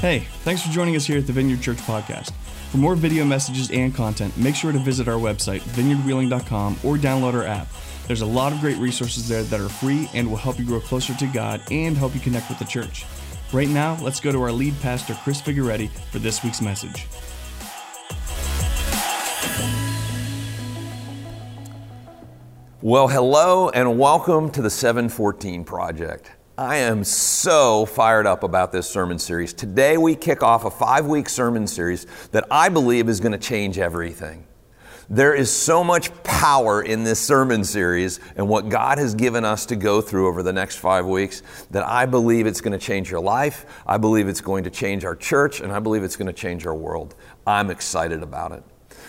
Hey, 0.00 0.20
thanks 0.44 0.62
for 0.62 0.72
joining 0.72 0.96
us 0.96 1.04
here 1.04 1.18
at 1.18 1.26
the 1.26 1.32
Vineyard 1.34 1.60
Church 1.60 1.76
Podcast. 1.76 2.32
For 2.70 2.78
more 2.78 2.94
video 2.94 3.22
messages 3.22 3.70
and 3.70 3.94
content, 3.94 4.34
make 4.38 4.54
sure 4.54 4.72
to 4.72 4.78
visit 4.78 5.08
our 5.08 5.18
website, 5.18 5.60
vineyardwheeling.com, 5.60 6.78
or 6.82 6.96
download 6.96 7.34
our 7.34 7.44
app. 7.44 7.68
There's 8.06 8.22
a 8.22 8.26
lot 8.26 8.54
of 8.54 8.60
great 8.60 8.78
resources 8.78 9.28
there 9.28 9.42
that 9.42 9.60
are 9.60 9.68
free 9.68 10.08
and 10.14 10.30
will 10.30 10.38
help 10.38 10.58
you 10.58 10.64
grow 10.64 10.80
closer 10.80 11.12
to 11.12 11.26
God 11.26 11.60
and 11.70 11.98
help 11.98 12.14
you 12.14 12.20
connect 12.22 12.48
with 12.48 12.58
the 12.58 12.64
church. 12.64 13.04
Right 13.52 13.68
now, 13.68 13.98
let's 14.00 14.20
go 14.20 14.32
to 14.32 14.40
our 14.40 14.50
lead 14.50 14.72
pastor, 14.80 15.12
Chris 15.22 15.42
Figaretti, 15.42 15.90
for 16.10 16.18
this 16.18 16.42
week's 16.42 16.62
message. 16.62 17.06
Well, 22.80 23.06
hello 23.06 23.68
and 23.68 23.98
welcome 23.98 24.48
to 24.52 24.62
the 24.62 24.70
714 24.70 25.62
Project. 25.62 26.36
I 26.60 26.76
am 26.76 27.04
so 27.04 27.86
fired 27.86 28.26
up 28.26 28.42
about 28.42 28.70
this 28.70 28.86
sermon 28.86 29.18
series. 29.18 29.54
Today 29.54 29.96
we 29.96 30.14
kick 30.14 30.42
off 30.42 30.66
a 30.66 30.70
five 30.70 31.06
week 31.06 31.30
sermon 31.30 31.66
series 31.66 32.06
that 32.32 32.44
I 32.50 32.68
believe 32.68 33.08
is 33.08 33.18
going 33.18 33.32
to 33.32 33.38
change 33.38 33.78
everything. 33.78 34.46
There 35.08 35.34
is 35.34 35.50
so 35.50 35.82
much 35.82 36.12
power 36.22 36.82
in 36.82 37.02
this 37.02 37.18
sermon 37.18 37.64
series 37.64 38.20
and 38.36 38.46
what 38.46 38.68
God 38.68 38.98
has 38.98 39.14
given 39.14 39.42
us 39.42 39.64
to 39.66 39.74
go 39.74 40.02
through 40.02 40.28
over 40.28 40.42
the 40.42 40.52
next 40.52 40.76
five 40.76 41.06
weeks 41.06 41.42
that 41.70 41.82
I 41.88 42.04
believe 42.04 42.46
it's 42.46 42.60
going 42.60 42.78
to 42.78 42.86
change 42.86 43.10
your 43.10 43.20
life. 43.20 43.64
I 43.86 43.96
believe 43.96 44.28
it's 44.28 44.42
going 44.42 44.64
to 44.64 44.70
change 44.70 45.06
our 45.06 45.16
church, 45.16 45.62
and 45.62 45.72
I 45.72 45.78
believe 45.78 46.04
it's 46.04 46.16
going 46.16 46.26
to 46.26 46.32
change 46.34 46.66
our 46.66 46.74
world. 46.74 47.14
I'm 47.46 47.70
excited 47.70 48.22
about 48.22 48.52
it. 48.52 48.62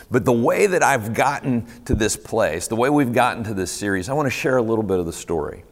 But 0.09 0.23
the 0.23 0.31
way 0.31 0.67
that 0.67 0.83
I've 0.83 1.13
gotten 1.13 1.65
to 1.83 1.95
this 1.95 2.15
place, 2.15 2.69
the 2.69 2.77
way 2.77 2.89
we've 2.89 3.11
gotten 3.11 3.43
to 3.43 3.53
this 3.53 3.73
series, 3.73 4.07
I 4.07 4.13
want 4.13 4.27
to 4.27 4.31
share 4.31 4.55
a 4.55 4.63
little 4.63 4.85
bit 4.85 4.99
of 4.99 5.05
the 5.05 5.11
story. 5.11 5.65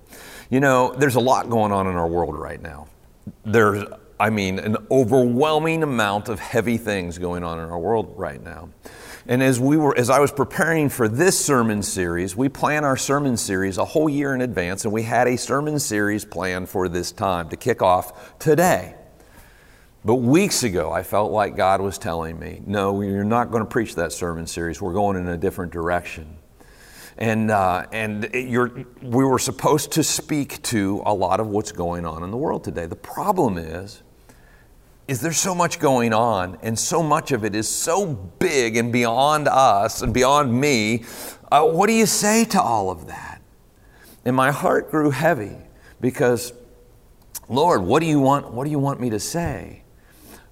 You 0.50 0.60
know, 0.60 0.96
there's 0.98 1.16
a 1.16 1.20
lot 1.20 1.50
going 1.50 1.72
on 1.72 1.86
in 1.86 1.96
our 1.96 2.08
world 2.08 2.36
right 2.36 2.60
now. 2.60 2.88
There's, 3.46 3.86
I 4.20 4.32
mean, 4.32 4.58
an 4.58 4.78
overwhelming 4.90 5.84
amount 5.84 6.28
of 6.28 6.40
heavy 6.40 6.78
things 6.78 7.20
going 7.20 7.44
on 7.44 7.60
in 7.60 7.70
our 7.70 7.78
world 7.78 8.14
right 8.18 8.42
now. 8.44 8.70
And 9.28 9.44
as 9.44 9.60
we 9.60 9.78
were, 9.78 9.96
as 9.96 10.10
I 10.10 10.18
was 10.18 10.32
preparing 10.32 10.90
for 10.90 11.08
this 11.08 11.40
sermon 11.40 11.84
series, 11.84 12.36
we 12.36 12.50
plan 12.50 12.84
our 12.84 12.98
sermon 12.98 13.38
series 13.38 13.78
a 13.78 13.86
whole 13.86 14.10
year 14.10 14.34
in 14.34 14.42
advance, 14.42 14.86
and 14.86 14.92
we 14.94 15.04
had 15.04 15.28
a 15.28 15.38
sermon 15.38 15.78
series 15.78 16.26
planned 16.26 16.68
for 16.68 16.90
this 16.90 17.12
time 17.12 17.50
to 17.50 17.56
kick 17.56 17.84
off 17.84 18.40
today. 18.40 18.96
But 20.04 20.16
weeks 20.16 20.64
ago, 20.64 20.92
I 20.92 21.04
felt 21.04 21.32
like 21.32 21.56
God 21.56 21.80
was 21.80 22.00
telling 22.00 22.40
me, 22.40 22.64
no, 22.66 23.02
you're 23.02 23.24
not 23.24 23.52
going 23.52 23.64
to 23.64 23.70
preach 23.70 23.94
that 23.96 24.14
sermon 24.14 24.48
series. 24.48 24.82
We're 24.82 24.94
going 24.94 25.16
in 25.16 25.28
a 25.28 25.38
different 25.38 25.72
direction 25.72 26.39
and 27.20 27.52
uh, 27.52 27.86
and 27.92 28.30
we 28.34 29.26
were 29.26 29.40
supposed 29.40 29.92
to 29.92 30.04
speak 30.04 30.62
to 30.64 31.04
a 31.06 31.14
lot 31.14 31.42
of 31.42 31.48
what's 31.48 31.74
going 31.74 32.06
on 32.06 32.24
in 32.24 32.32
the 32.32 32.38
world 32.38 32.64
today. 32.64 32.86
The 32.86 32.96
problem 32.96 33.58
is, 33.58 34.02
is 35.10 35.20
there's 35.20 35.38
so 35.38 35.54
much 35.54 35.80
going 35.80 36.14
on, 36.14 36.58
and 36.64 36.80
so 36.80 37.04
much 37.04 37.34
of 37.34 37.44
it 37.44 37.56
is 37.56 37.68
so 37.68 38.06
big 38.06 38.78
and 38.78 38.92
beyond 38.94 39.50
us 39.50 40.02
and 40.02 40.14
beyond 40.14 40.54
me. 40.54 41.04
Uh, 41.52 41.66
what 41.66 41.88
do 41.88 41.94
you 41.94 42.06
say 42.06 42.46
to 42.46 42.62
all 42.62 42.90
of 42.90 43.08
that? 43.08 43.42
And 44.24 44.34
my 44.34 44.52
heart 44.52 44.90
grew 44.90 45.10
heavy 45.10 45.58
because, 46.00 46.54
Lord, 47.50 47.82
what 47.82 48.00
do 48.00 48.06
you 48.06 48.22
want? 48.22 48.54
What 48.54 48.64
do 48.64 48.72
you 48.72 48.80
want 48.80 49.02
me 49.02 49.10
to 49.10 49.20
say? 49.20 49.84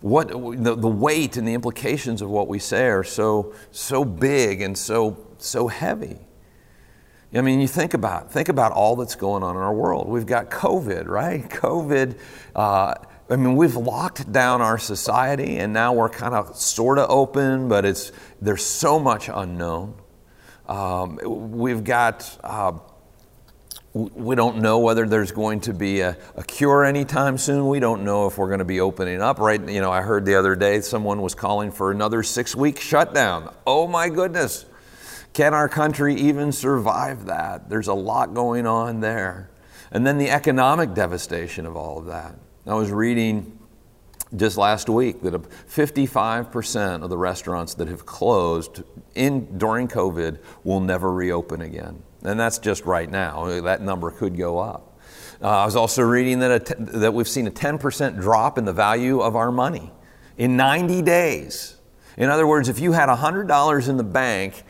What 0.02 0.28
the, 0.28 0.76
the 0.76 0.88
weight 0.90 1.38
and 1.38 1.48
the 1.48 1.54
implications 1.54 2.22
of 2.22 2.30
what 2.30 2.50
we 2.50 2.59
say 2.59 2.88
are 2.88 3.06
so 3.06 3.54
so 3.72 4.04
big 4.04 4.62
and 4.62 4.78
so 4.78 5.26
so 5.38 5.70
heavy. 5.70 6.27
I 7.33 7.42
mean, 7.42 7.59
you 7.59 7.67
think 7.67 7.94
about 7.94 8.31
think 8.31 8.50
about 8.50 8.72
all 8.72 8.95
that's 8.95 9.16
going 9.16 9.44
on 9.44 9.56
in 9.56 9.61
our 9.61 9.73
world. 9.73 10.08
We've 10.08 10.25
got 10.25 10.50
COVID, 10.50 11.08
right? 11.08 11.44
COVID. 11.50 12.17
Uh, 12.56 12.94
I 13.30 13.36
mean, 13.36 13.58
we've 13.58 13.75
locked 13.75 14.31
down 14.31 14.61
our 14.61 14.78
society, 14.78 15.58
and 15.58 15.73
now 15.73 15.92
we're 15.94 16.09
kind 16.09 16.34
of 16.34 16.56
sort 16.56 16.97
of 16.97 17.09
open, 17.09 17.67
but 17.67 17.84
it's 17.84 18.11
there's 18.42 18.66
so 18.66 19.00
much 19.00 19.30
unknown. 19.34 19.95
Um, 20.68 21.19
we've 21.52 21.84
got. 21.84 22.38
Uh, 22.44 22.74
we 23.94 24.35
don't 24.35 24.57
know 24.57 24.78
whether 24.78 25.07
there's 25.07 25.31
going 25.31 25.59
to 25.62 25.73
be 25.73 26.02
a, 26.02 26.16
a, 26.35 26.44
cure 26.44 26.85
anytime 26.85 27.35
soon. 27.40 27.68
We 27.68 27.79
don't 27.79 28.03
know 28.03 28.28
if 28.28 28.38
we're 28.38 28.47
going 28.47 28.59
to 28.59 28.66
be 28.66 28.79
opening 28.79 29.23
up. 29.23 29.40
Right? 29.40 29.59
You 29.68 29.81
know, 29.81 29.91
I 29.91 30.02
heard 30.02 30.23
the 30.23 30.35
other 30.35 30.56
day 30.56 30.81
someone 30.81 31.22
was 31.22 31.34
calling 31.34 31.72
for 31.72 31.90
another 31.90 32.22
six-week 32.22 32.79
shutdown. 32.79 33.53
Oh 33.66 33.88
my 33.88 34.09
goodness! 34.09 34.66
Can 35.38 35.53
our 35.53 35.70
country 35.70 36.16
even 36.16 36.52
survive 36.52 37.28
that? 37.28 37.70
There's 37.70 37.90
a 37.90 37.94
lot 37.94 38.34
going 38.34 38.66
on 38.66 39.02
there. 39.02 39.52
And 39.92 40.06
then 40.06 40.18
the 40.18 40.31
economic 40.31 40.96
devastation 40.96 41.68
of 41.68 41.75
all 41.78 42.00
of 42.00 42.08
that. 42.08 42.34
I 42.66 42.74
was 42.74 42.90
reading 42.90 43.59
just 44.36 44.58
last 44.58 44.90
week 44.90 45.22
that 45.22 45.34
55% 45.36 47.03
of 47.03 47.12
the 47.12 47.18
restaurants 47.20 47.76
that 47.76 47.88
have 47.88 48.03
closed 48.03 48.81
in, 49.14 49.59
during 49.59 49.88
COVID 49.88 50.40
will 50.64 50.80
never 50.80 51.14
reopen 51.14 51.62
again. 51.62 52.02
And 52.24 52.40
that's 52.40 52.58
just 52.58 52.86
right 52.86 53.08
now. 53.08 53.62
That 53.62 53.84
number 53.84 54.09
could 54.09 54.36
go 54.36 54.58
up. 54.58 55.00
Uh, 55.40 55.50
I 55.50 55.66
was 55.66 55.76
also 55.76 56.02
reading 56.02 56.40
that, 56.40 56.74
that 56.80 57.14
we've 57.14 57.28
seen 57.28 57.46
a 57.46 57.52
10% 57.52 58.20
drop 58.20 58.58
in 58.58 58.66
the 58.66 58.74
value 58.74 59.20
of 59.20 59.36
our 59.36 59.52
money 59.52 59.92
in 60.36 60.58
90 60.58 61.03
days. 61.03 61.78
In 62.18 62.31
other 62.31 62.47
words, 62.47 62.70
if 62.70 62.80
you 62.80 62.94
had 62.94 63.08
$100 63.08 63.88
in 63.88 63.97
the 63.97 64.03
bank 64.03 64.64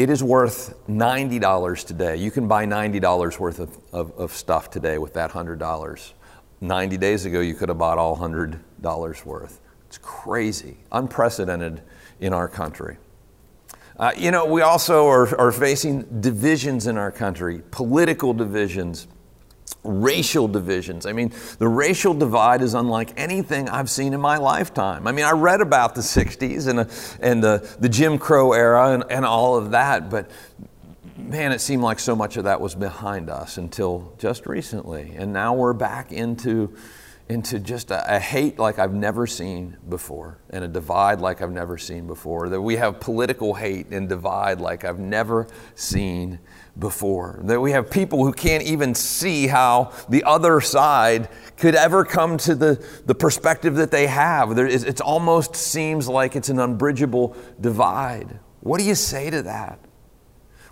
it 0.00 0.08
is 0.08 0.24
worth 0.24 0.72
$90 0.88 1.84
today. 1.84 2.16
You 2.16 2.30
can 2.30 2.48
buy 2.48 2.64
$90 2.64 3.38
worth 3.38 3.58
of, 3.58 3.76
of, 3.92 4.12
of, 4.12 4.32
stuff 4.32 4.70
today 4.70 4.96
with 4.96 5.12
that 5.12 5.30
$100. 5.30 6.12
90 6.62 6.96
days 6.96 7.26
ago, 7.26 7.40
you 7.40 7.52
could 7.52 7.68
have 7.68 7.76
bought 7.76 7.98
all 7.98 8.16
$100 8.16 9.24
worth. 9.26 9.60
It's 9.86 9.98
crazy, 9.98 10.78
unprecedented 10.90 11.82
in 12.18 12.32
our 12.32 12.48
country. 12.48 12.96
Uh, 13.98 14.12
you 14.16 14.30
know, 14.30 14.46
we 14.46 14.62
also 14.62 15.06
are, 15.06 15.38
are 15.38 15.52
facing 15.52 16.22
divisions 16.22 16.86
in 16.86 16.96
our 16.96 17.12
country, 17.12 17.60
political 17.70 18.32
divisions 18.32 19.06
racial 19.82 20.46
divisions. 20.46 21.06
I 21.06 21.12
mean, 21.12 21.32
the 21.58 21.68
racial 21.68 22.14
divide 22.14 22.62
is 22.62 22.74
unlike 22.74 23.12
anything 23.16 23.68
I've 23.68 23.88
seen 23.90 24.12
in 24.12 24.20
my 24.20 24.36
lifetime. 24.36 25.06
I 25.06 25.12
mean, 25.12 25.24
I 25.24 25.32
read 25.32 25.60
about 25.60 25.94
the 25.94 26.02
60s 26.02 26.68
and, 26.68 26.80
uh, 26.80 26.84
and 27.20 27.42
the, 27.42 27.76
the 27.80 27.88
Jim 27.88 28.18
Crow 28.18 28.52
era 28.52 28.92
and, 28.92 29.04
and 29.10 29.24
all 29.24 29.56
of 29.56 29.70
that, 29.70 30.10
but 30.10 30.30
man, 31.16 31.52
it 31.52 31.60
seemed 31.60 31.82
like 31.82 31.98
so 31.98 32.16
much 32.16 32.36
of 32.36 32.44
that 32.44 32.60
was 32.60 32.74
behind 32.74 33.30
us 33.30 33.56
until 33.56 34.12
just 34.18 34.46
recently. 34.46 35.14
And 35.16 35.32
now 35.32 35.54
we're 35.54 35.72
back 35.72 36.12
into, 36.12 36.74
into 37.28 37.58
just 37.58 37.90
a, 37.90 38.16
a, 38.16 38.18
hate 38.18 38.58
like 38.58 38.78
I've 38.78 38.94
never 38.94 39.26
seen 39.26 39.76
before 39.88 40.38
and 40.50 40.64
a 40.64 40.68
divide 40.68 41.20
like 41.20 41.42
I've 41.42 41.52
never 41.52 41.78
seen 41.78 42.06
before. 42.06 42.48
That 42.48 42.60
we 42.60 42.76
have 42.76 43.00
political 43.00 43.54
hate 43.54 43.88
and 43.88 44.08
divide 44.08 44.60
like 44.60 44.84
I've 44.84 44.98
never 44.98 45.46
seen 45.74 46.38
before. 46.78 47.40
That 47.44 47.60
we 47.60 47.72
have 47.72 47.90
people 47.90 48.24
who 48.24 48.32
can't 48.32 48.62
even 48.62 48.94
see 48.94 49.46
how 49.46 49.92
the 50.08 50.24
other 50.24 50.60
side 50.60 51.28
could 51.56 51.74
ever 51.74 52.04
come 52.04 52.38
to 52.38 52.54
the, 52.54 52.84
the 53.06 53.14
perspective 53.14 53.74
that 53.76 53.90
they 53.90 54.06
have. 54.06 54.56
it 54.58 55.00
almost 55.00 55.56
seems 55.56 56.08
like 56.08 56.36
it's 56.36 56.48
an 56.48 56.58
unbridgeable 56.58 57.36
divide. 57.60 58.38
What 58.60 58.78
do 58.78 58.84
you 58.84 58.94
say 58.94 59.30
to 59.30 59.42
that? 59.42 59.78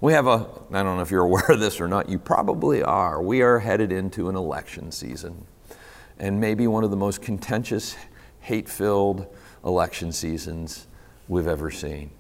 We 0.01 0.13
have 0.13 0.27
a, 0.27 0.47
I 0.71 0.83
don't 0.83 0.97
know 0.97 1.01
if 1.01 1.11
you're 1.11 1.25
aware 1.25 1.51
of 1.51 1.61
this 1.61 1.81
or 1.81 1.89
not, 1.89 2.09
you 2.09 2.19
probably 2.19 2.83
are. 2.83 3.23
We 3.23 3.43
are 3.43 3.59
headed 3.59 3.93
into 3.93 4.29
an 4.29 4.37
election 4.37 4.93
season. 4.93 5.47
And 6.19 6.41
maybe 6.41 6.67
one 6.67 6.85
of 6.85 6.91
the 6.91 6.97
most 6.97 7.23
contentious, 7.23 7.97
hate 8.41 8.69
filled 8.69 9.27
election 9.65 10.13
seasons 10.13 10.87
we've 11.29 11.47
ever 11.47 11.71
seen. 11.71 12.11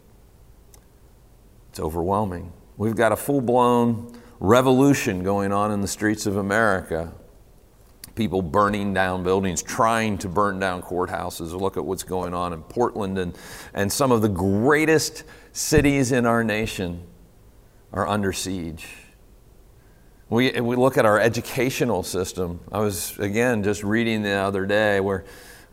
It's 1.71 1.81
overwhelming. 1.81 2.53
We've 2.79 2.95
got 2.95 3.11
a 3.11 3.17
full 3.17 3.41
blown 3.41 4.17
revolution 4.39 5.25
going 5.25 5.53
on 5.53 5.73
in 5.73 5.81
the 5.81 5.89
streets 5.89 6.27
of 6.27 6.37
America. 6.37 7.13
People 8.15 8.41
burning 8.41 8.95
down 8.95 9.25
buildings, 9.25 9.63
trying 9.63 10.17
to 10.19 10.29
burn 10.29 10.61
down 10.61 10.83
courthouses. 10.83 11.53
Look 11.61 11.77
at 11.77 11.85
what's 11.85 12.05
going 12.05 12.35
on 12.35 12.53
in 12.53 12.63
Portland 12.63 13.19
and, 13.19 13.37
and 13.75 13.93
some 13.93 14.13
of 14.13 14.23
the 14.23 14.29
greatest 14.29 15.25
cities 15.53 16.13
in 16.13 16.25
our 16.25 16.45
nation 16.45 17.03
are 17.93 18.07
under 18.07 18.33
siege. 18.33 18.87
We, 20.31 20.61
we 20.61 20.77
look 20.77 20.97
at 20.97 21.05
our 21.05 21.19
educational 21.19 22.05
system. 22.05 22.61
I 22.71 22.79
was, 22.79 23.19
again, 23.19 23.65
just 23.65 23.83
reading 23.83 24.23
the 24.23 24.35
other 24.35 24.67
day 24.67 25.01
where 25.01 25.25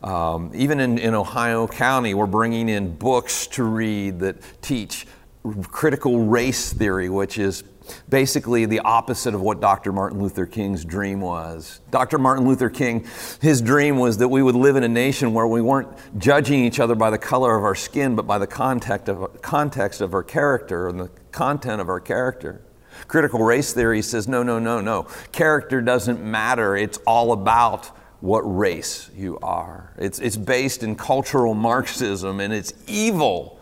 um, 0.02 0.50
even 0.54 0.80
in, 0.80 0.98
in 0.98 1.14
Ohio 1.14 1.68
County, 1.68 2.14
we're 2.14 2.26
bringing 2.26 2.68
in 2.68 2.96
books 2.96 3.46
to 3.48 3.62
read 3.62 4.18
that 4.20 4.38
teach 4.60 5.06
critical 5.70 6.24
race 6.24 6.72
theory, 6.72 7.08
which 7.08 7.38
is 7.38 7.64
basically 8.08 8.66
the 8.66 8.80
opposite 8.80 9.34
of 9.34 9.40
what 9.40 9.60
Dr. 9.60 9.92
Martin 9.92 10.20
Luther 10.20 10.46
King's 10.46 10.84
dream 10.84 11.20
was. 11.20 11.80
Dr. 11.90 12.18
Martin 12.18 12.46
Luther 12.46 12.70
King, 12.70 13.06
his 13.40 13.60
dream 13.60 13.98
was 13.98 14.18
that 14.18 14.28
we 14.28 14.42
would 14.42 14.54
live 14.54 14.76
in 14.76 14.82
a 14.82 14.88
nation 14.88 15.34
where 15.34 15.46
we 15.46 15.62
weren't 15.62 15.88
judging 16.18 16.64
each 16.64 16.80
other 16.80 16.94
by 16.94 17.10
the 17.10 17.18
color 17.18 17.56
of 17.56 17.64
our 17.64 17.74
skin, 17.74 18.16
but 18.16 18.26
by 18.26 18.38
the 18.38 18.46
context 18.46 19.08
of, 19.08 19.40
context 19.42 20.00
of 20.00 20.14
our 20.14 20.22
character 20.22 20.88
and 20.88 20.98
the 20.98 21.10
content 21.32 21.80
of 21.80 21.88
our 21.88 22.00
character. 22.00 22.62
Critical 23.08 23.40
race 23.40 23.72
theory 23.72 24.02
says 24.02 24.26
no, 24.26 24.42
no, 24.42 24.58
no, 24.58 24.80
no. 24.80 25.06
Character 25.32 25.80
doesn't 25.80 26.22
matter. 26.22 26.76
It's 26.76 26.98
all 27.06 27.32
about 27.32 27.86
what 28.20 28.40
race 28.40 29.10
you 29.14 29.38
are. 29.42 29.92
It's, 29.98 30.18
it's 30.18 30.36
based 30.36 30.82
in 30.82 30.96
cultural 30.96 31.54
Marxism 31.54 32.40
and 32.40 32.52
it's 32.52 32.72
evil. 32.86 33.55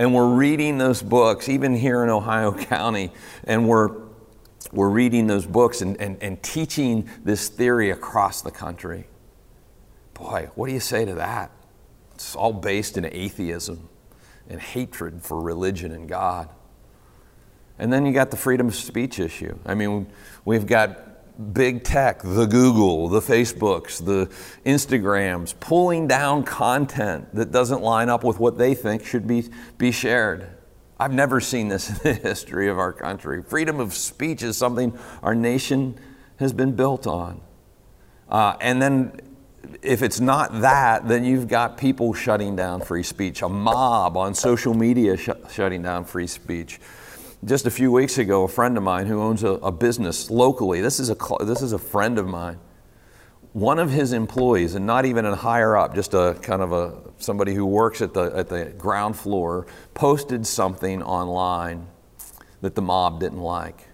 And 0.00 0.14
we're 0.14 0.32
reading 0.32 0.78
those 0.78 1.02
books, 1.02 1.50
even 1.50 1.74
here 1.76 2.02
in 2.02 2.08
Ohio 2.08 2.52
County, 2.64 3.12
and 3.44 3.68
we're, 3.68 3.90
we're 4.72 4.88
reading 4.88 5.26
those 5.26 5.44
books 5.44 5.82
and, 5.82 6.00
and, 6.00 6.16
and 6.22 6.42
teaching 6.42 7.06
this 7.22 7.50
theory 7.50 7.90
across 7.90 8.40
the 8.40 8.50
country. 8.50 9.08
Boy, 10.14 10.48
what 10.54 10.68
do 10.68 10.72
you 10.72 10.80
say 10.80 11.04
to 11.04 11.16
that? 11.16 11.50
It's 12.14 12.34
all 12.34 12.54
based 12.54 12.96
in 12.96 13.04
atheism 13.04 13.90
and 14.48 14.58
hatred 14.58 15.22
for 15.22 15.38
religion 15.38 15.92
and 15.92 16.08
God. 16.08 16.48
And 17.78 17.92
then 17.92 18.06
you 18.06 18.14
got 18.14 18.30
the 18.30 18.38
freedom 18.38 18.68
of 18.68 18.74
speech 18.74 19.18
issue. 19.18 19.58
I 19.66 19.74
mean, 19.74 20.10
we've 20.46 20.66
got 20.66 20.98
big 21.40 21.82
tech, 21.84 22.22
the 22.22 22.46
Google, 22.46 23.08
the 23.08 23.20
Facebooks, 23.20 24.04
the 24.04 24.26
Instagrams, 24.64 25.54
pulling 25.58 26.06
down 26.06 26.44
content 26.44 27.34
that 27.34 27.50
doesn't 27.50 27.82
line 27.82 28.08
up 28.08 28.22
with 28.24 28.38
what 28.38 28.58
they 28.58 28.74
think 28.74 29.04
should 29.04 29.26
be, 29.26 29.44
be 29.78 29.90
shared. 29.90 30.46
I've 30.98 31.12
never 31.12 31.40
seen 31.40 31.68
this 31.68 31.88
in 31.90 31.96
the 32.02 32.12
history 32.14 32.68
of 32.68 32.78
our 32.78 32.92
country. 32.92 33.42
Freedom 33.42 33.80
of 33.80 33.94
speech 33.94 34.42
is 34.42 34.56
something 34.56 34.96
our 35.22 35.34
nation 35.34 35.98
has 36.36 36.52
been 36.52 36.76
built 36.76 37.06
on. 37.06 37.40
Uh, 38.28 38.56
and 38.60 38.80
then, 38.80 39.20
if 39.82 40.02
it's 40.02 40.20
not 40.20 40.60
that, 40.60 41.08
then 41.08 41.24
you've 41.24 41.48
got 41.48 41.76
people 41.76 42.14
shutting 42.14 42.54
down 42.54 42.80
free 42.80 43.02
speech, 43.02 43.42
a 43.42 43.48
mob 43.48 44.16
on 44.16 44.34
social 44.34 44.72
media 44.72 45.16
sh- 45.16 45.30
shutting 45.50 45.82
down 45.82 46.04
free 46.04 46.26
speech. 46.26 46.80
Just 47.42 47.66
a 47.66 47.70
few 47.70 47.90
weeks 47.90 48.18
ago, 48.18 48.44
a 48.44 48.48
friend 48.48 48.76
of 48.76 48.82
mine 48.82 49.06
who 49.06 49.22
owns 49.22 49.42
a, 49.44 49.52
a 49.52 49.72
business 49.72 50.30
locally, 50.30 50.82
this 50.82 51.00
is 51.00 51.08
a, 51.08 51.16
this 51.40 51.62
is 51.62 51.72
a 51.72 51.78
friend 51.78 52.18
of 52.18 52.28
mine, 52.28 52.58
one 53.54 53.78
of 53.78 53.90
his 53.90 54.12
employees, 54.12 54.74
and 54.74 54.86
not 54.86 55.06
even 55.06 55.24
a 55.24 55.34
higher 55.34 55.74
up, 55.74 55.94
just 55.94 56.12
a 56.12 56.36
kind 56.42 56.60
of 56.60 56.72
a 56.72 56.98
somebody 57.16 57.54
who 57.54 57.64
works 57.64 58.02
at 58.02 58.12
the, 58.12 58.24
at 58.36 58.48
the 58.48 58.66
ground 58.76 59.16
floor, 59.16 59.66
posted 59.94 60.46
something 60.46 61.02
online 61.02 61.86
that 62.60 62.74
the 62.74 62.82
mob 62.82 63.20
didn't 63.20 63.40
like 63.40 63.89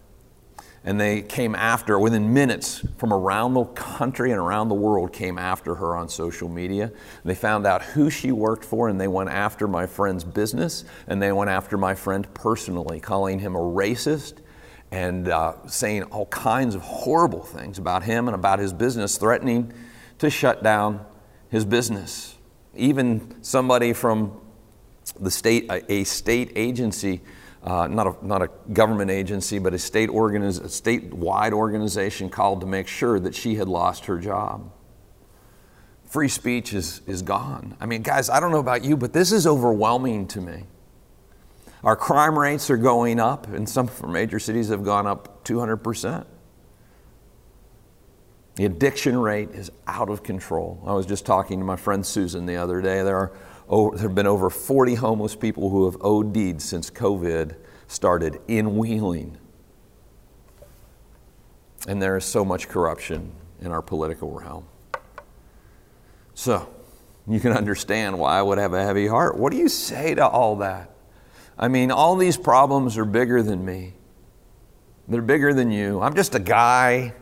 and 0.86 1.00
they 1.00 1.20
came 1.20 1.56
after 1.56 1.98
within 1.98 2.32
minutes 2.32 2.86
from 2.96 3.12
around 3.12 3.54
the 3.54 3.64
country 3.64 4.30
and 4.30 4.38
around 4.38 4.68
the 4.68 4.76
world 4.76 5.12
came 5.12 5.36
after 5.36 5.74
her 5.74 5.96
on 5.96 6.08
social 6.08 6.48
media. 6.48 6.92
They 7.24 7.34
found 7.34 7.66
out 7.66 7.82
who 7.82 8.08
she 8.08 8.30
worked 8.30 8.64
for 8.64 8.88
and 8.88 9.00
they 9.00 9.08
went 9.08 9.28
after 9.28 9.66
my 9.66 9.86
friend's 9.86 10.22
business 10.22 10.84
and 11.08 11.20
they 11.20 11.32
went 11.32 11.50
after 11.50 11.76
my 11.76 11.96
friend 11.96 12.32
personally 12.34 13.00
calling 13.00 13.40
him 13.40 13.56
a 13.56 13.60
racist 13.60 14.34
and 14.92 15.26
uh, 15.26 15.54
saying 15.66 16.04
all 16.04 16.26
kinds 16.26 16.76
of 16.76 16.82
horrible 16.82 17.42
things 17.42 17.78
about 17.78 18.04
him 18.04 18.28
and 18.28 18.36
about 18.36 18.60
his 18.60 18.72
business 18.72 19.18
threatening 19.18 19.72
to 20.18 20.30
shut 20.30 20.62
down 20.62 21.04
his 21.48 21.64
business. 21.64 22.36
Even 22.76 23.42
somebody 23.42 23.92
from 23.92 24.40
the 25.18 25.32
state 25.32 25.68
a 25.70 26.04
state 26.04 26.52
agency 26.54 27.22
uh, 27.66 27.88
not, 27.88 28.06
a, 28.06 28.26
not 28.26 28.42
a 28.42 28.50
government 28.72 29.10
agency, 29.10 29.58
but 29.58 29.74
a 29.74 29.78
state 29.78 30.08
organiz- 30.08 30.60
a 30.60 30.68
statewide 30.68 31.52
organization 31.52 32.30
called 32.30 32.60
to 32.60 32.66
make 32.66 32.86
sure 32.86 33.18
that 33.18 33.34
she 33.34 33.56
had 33.56 33.68
lost 33.68 34.04
her 34.04 34.18
job. 34.18 34.70
Free 36.04 36.28
speech 36.28 36.72
is, 36.72 37.02
is 37.08 37.22
gone. 37.22 37.76
I 37.80 37.86
mean, 37.86 38.02
guys, 38.02 38.30
I 38.30 38.38
don't 38.38 38.52
know 38.52 38.60
about 38.60 38.84
you, 38.84 38.96
but 38.96 39.12
this 39.12 39.32
is 39.32 39.48
overwhelming 39.48 40.28
to 40.28 40.40
me. 40.40 40.62
Our 41.82 41.96
crime 41.96 42.38
rates 42.38 42.70
are 42.70 42.76
going 42.76 43.18
up, 43.18 43.48
and 43.48 43.68
some 43.68 43.90
major 44.06 44.38
cities 44.38 44.68
have 44.68 44.84
gone 44.84 45.08
up 45.08 45.44
200%. 45.44 46.24
The 48.54 48.64
addiction 48.64 49.18
rate 49.18 49.50
is 49.50 49.72
out 49.88 50.08
of 50.08 50.22
control. 50.22 50.82
I 50.86 50.94
was 50.94 51.04
just 51.04 51.26
talking 51.26 51.58
to 51.58 51.64
my 51.64 51.76
friend 51.76 52.06
Susan 52.06 52.46
the 52.46 52.56
other 52.56 52.80
day. 52.80 53.02
There 53.02 53.16
are 53.16 53.32
over, 53.68 53.96
there 53.96 54.08
have 54.08 54.14
been 54.14 54.26
over 54.26 54.50
40 54.50 54.94
homeless 54.94 55.34
people 55.34 55.70
who 55.70 55.86
have 55.86 56.00
OD'd 56.00 56.62
since 56.62 56.90
COVID 56.90 57.56
started 57.88 58.40
in 58.48 58.76
Wheeling. 58.76 59.38
And 61.88 62.00
there 62.00 62.16
is 62.16 62.24
so 62.24 62.44
much 62.44 62.68
corruption 62.68 63.32
in 63.60 63.70
our 63.70 63.82
political 63.82 64.30
realm. 64.30 64.64
So, 66.34 66.68
you 67.28 67.40
can 67.40 67.52
understand 67.52 68.18
why 68.18 68.38
I 68.38 68.42
would 68.42 68.58
have 68.58 68.72
a 68.72 68.84
heavy 68.84 69.06
heart. 69.06 69.36
What 69.36 69.50
do 69.50 69.58
you 69.58 69.68
say 69.68 70.14
to 70.14 70.26
all 70.26 70.56
that? 70.56 70.90
I 71.58 71.68
mean, 71.68 71.90
all 71.90 72.16
these 72.16 72.36
problems 72.36 72.98
are 72.98 73.04
bigger 73.04 73.42
than 73.42 73.64
me. 73.64 73.94
They're 75.08 75.22
bigger 75.22 75.54
than 75.54 75.70
you. 75.70 76.00
I'm 76.00 76.14
just 76.14 76.34
a 76.34 76.40
guy 76.40 77.14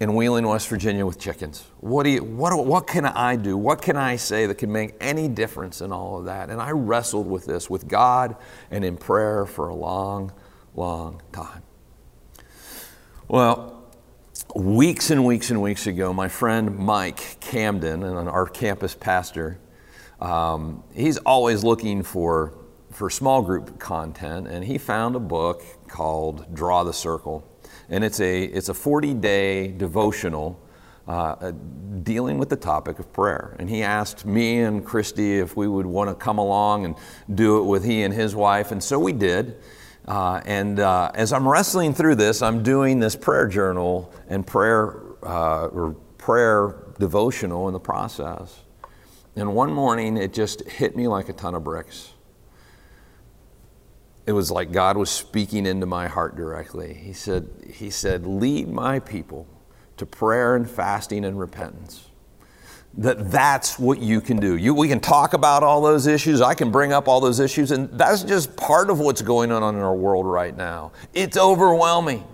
in 0.00 0.14
Wheeling, 0.14 0.46
West 0.46 0.68
Virginia 0.68 1.06
with 1.06 1.18
chickens. 1.18 1.64
What, 1.78 2.02
do 2.02 2.10
you, 2.10 2.24
what, 2.24 2.66
what 2.66 2.86
can 2.86 3.06
I 3.06 3.36
do? 3.36 3.56
What 3.56 3.80
can 3.80 3.96
I 3.96 4.16
say 4.16 4.46
that 4.46 4.56
can 4.56 4.72
make 4.72 4.94
any 5.00 5.28
difference 5.28 5.80
in 5.80 5.92
all 5.92 6.18
of 6.18 6.24
that? 6.24 6.50
And 6.50 6.60
I 6.60 6.72
wrestled 6.72 7.28
with 7.28 7.46
this 7.46 7.70
with 7.70 7.86
God 7.86 8.36
and 8.70 8.84
in 8.84 8.96
prayer 8.96 9.46
for 9.46 9.68
a 9.68 9.74
long, 9.74 10.32
long 10.74 11.22
time. 11.32 11.62
Well, 13.28 13.84
weeks 14.54 15.10
and 15.10 15.24
weeks 15.24 15.50
and 15.50 15.62
weeks 15.62 15.86
ago, 15.86 16.12
my 16.12 16.28
friend 16.28 16.76
Mike 16.76 17.38
Camden, 17.40 18.02
and 18.02 18.28
our 18.28 18.46
campus 18.46 18.94
pastor, 18.94 19.60
um, 20.20 20.82
he's 20.92 21.18
always 21.18 21.62
looking 21.62 22.02
for, 22.02 22.52
for 22.90 23.10
small 23.10 23.42
group 23.42 23.78
content, 23.78 24.48
and 24.48 24.64
he 24.64 24.76
found 24.76 25.14
a 25.14 25.20
book 25.20 25.62
called 25.88 26.52
Draw 26.52 26.84
the 26.84 26.92
Circle 26.92 27.48
and 27.88 28.04
it's 28.04 28.20
a, 28.20 28.44
it's 28.44 28.68
a 28.68 28.74
40 28.74 29.14
day 29.14 29.68
devotional 29.68 30.60
uh, 31.06 31.52
dealing 32.02 32.38
with 32.38 32.48
the 32.48 32.56
topic 32.56 32.98
of 32.98 33.12
prayer. 33.12 33.56
And 33.58 33.68
he 33.68 33.82
asked 33.82 34.24
me 34.24 34.60
and 34.60 34.84
Christy 34.84 35.38
if 35.38 35.56
we 35.56 35.68
would 35.68 35.86
want 35.86 36.08
to 36.10 36.14
come 36.14 36.38
along 36.38 36.86
and 36.86 36.96
do 37.34 37.58
it 37.58 37.64
with 37.64 37.84
he 37.84 38.02
and 38.02 38.14
his 38.14 38.34
wife, 38.34 38.72
and 38.72 38.82
so 38.82 38.98
we 38.98 39.12
did. 39.12 39.56
Uh, 40.06 40.40
and 40.44 40.80
uh, 40.80 41.10
as 41.14 41.32
I'm 41.32 41.48
wrestling 41.48 41.94
through 41.94 42.16
this, 42.16 42.42
I'm 42.42 42.62
doing 42.62 43.00
this 43.00 43.16
prayer 43.16 43.46
journal 43.46 44.12
and 44.28 44.46
prayer 44.46 45.00
uh, 45.22 45.66
or 45.66 45.94
prayer 46.18 46.76
devotional 46.98 47.68
in 47.68 47.74
the 47.74 47.80
process. 47.80 48.62
And 49.36 49.54
one 49.54 49.72
morning, 49.72 50.16
it 50.16 50.32
just 50.32 50.62
hit 50.68 50.94
me 50.94 51.08
like 51.08 51.28
a 51.28 51.32
ton 51.32 51.54
of 51.54 51.64
bricks 51.64 52.12
it 54.26 54.32
was 54.32 54.50
like 54.50 54.72
God 54.72 54.96
was 54.96 55.10
speaking 55.10 55.66
into 55.66 55.86
my 55.86 56.08
heart 56.08 56.36
directly. 56.36 56.94
He 56.94 57.12
said, 57.12 57.48
he 57.72 57.90
said, 57.90 58.26
lead 58.26 58.68
my 58.68 58.98
people 58.98 59.46
to 59.96 60.06
prayer 60.06 60.56
and 60.56 60.68
fasting 60.68 61.24
and 61.24 61.38
repentance. 61.38 62.08
That 62.96 63.30
that's 63.30 63.78
what 63.78 63.98
you 63.98 64.20
can 64.20 64.38
do. 64.38 64.56
You, 64.56 64.72
we 64.72 64.88
can 64.88 65.00
talk 65.00 65.34
about 65.34 65.62
all 65.62 65.82
those 65.82 66.06
issues. 66.06 66.40
I 66.40 66.54
can 66.54 66.70
bring 66.70 66.92
up 66.92 67.08
all 67.08 67.20
those 67.20 67.40
issues, 67.40 67.72
and 67.72 67.90
that's 67.98 68.22
just 68.22 68.56
part 68.56 68.88
of 68.88 69.00
what's 69.00 69.20
going 69.20 69.50
on 69.50 69.74
in 69.74 69.80
our 69.80 69.94
world 69.94 70.26
right 70.26 70.56
now. 70.56 70.92
It's 71.12 71.36
overwhelming. 71.36 72.24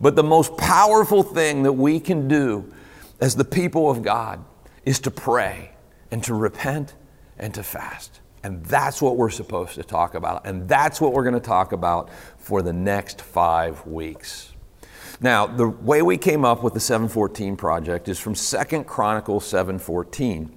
But 0.00 0.16
the 0.16 0.22
most 0.22 0.56
powerful 0.56 1.22
thing 1.22 1.62
that 1.64 1.72
we 1.72 2.00
can 2.00 2.28
do 2.28 2.72
as 3.20 3.34
the 3.34 3.44
people 3.44 3.90
of 3.90 4.02
God 4.02 4.44
is 4.84 4.98
to 5.00 5.10
pray 5.10 5.72
and 6.10 6.22
to 6.24 6.34
repent 6.34 6.94
and 7.38 7.52
to 7.54 7.62
fast. 7.62 8.20
And 8.42 8.64
that's 8.64 9.02
what 9.02 9.16
we're 9.16 9.30
supposed 9.30 9.74
to 9.74 9.82
talk 9.82 10.14
about. 10.14 10.46
And 10.46 10.68
that's 10.68 11.00
what 11.00 11.12
we're 11.12 11.24
going 11.24 11.34
to 11.34 11.40
talk 11.40 11.72
about 11.72 12.10
for 12.38 12.62
the 12.62 12.72
next 12.72 13.20
five 13.20 13.86
weeks. 13.86 14.52
Now, 15.20 15.46
the 15.46 15.68
way 15.68 16.00
we 16.00 16.16
came 16.16 16.44
up 16.44 16.62
with 16.62 16.72
the 16.72 16.80
714 16.80 17.56
project 17.56 18.08
is 18.08 18.18
from 18.18 18.34
2 18.34 18.84
Chronicles 18.84 19.46
714. 19.46 20.56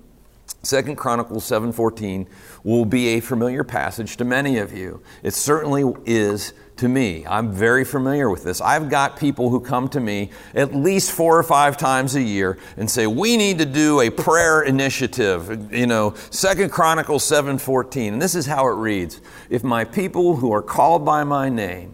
Second 0.62 0.96
Chronicles 0.96 1.44
7:14 1.44 2.26
will 2.64 2.86
be 2.86 3.10
a 3.10 3.20
familiar 3.20 3.66
passage 3.66 4.16
to 4.16 4.24
many 4.24 4.58
of 4.60 4.72
you. 4.72 5.02
It 5.22 5.34
certainly 5.34 5.84
is 6.06 6.54
to 6.84 6.90
me. 6.90 7.26
I'm 7.26 7.54
very 7.54 7.86
familiar 7.86 8.30
with 8.30 8.44
this. 8.44 8.60
I've 8.60 8.90
got 8.90 9.16
people 9.16 9.50
who 9.50 9.62
come 9.62 9.88
to 9.90 10.02
me 10.02 10.32
at 10.54 10.76
least 10.76 11.14
4 11.14 11.40
or 11.40 11.42
5 11.42 11.78
times 11.78 12.14
a 12.16 12.22
year 12.22 12.58
and 12.76 12.92
say, 12.92 13.08
"We 13.08 13.38
need 13.38 13.60
to 13.60 13.66
do 13.66 14.02
a 14.02 14.10
prayer 14.10 14.62
initiative." 14.62 15.72
You 15.72 15.88
know, 15.88 16.14
Second 16.30 16.72
Chronicles 16.72 17.24
7:14. 17.24 18.12
And 18.12 18.22
this 18.22 18.36
is 18.36 18.48
how 18.48 18.68
it 18.68 18.76
reads: 18.76 19.22
"If 19.50 19.64
my 19.64 19.86
people 19.86 20.36
who 20.36 20.52
are 20.52 20.62
called 20.62 21.06
by 21.06 21.24
my 21.24 21.48
name 21.48 21.94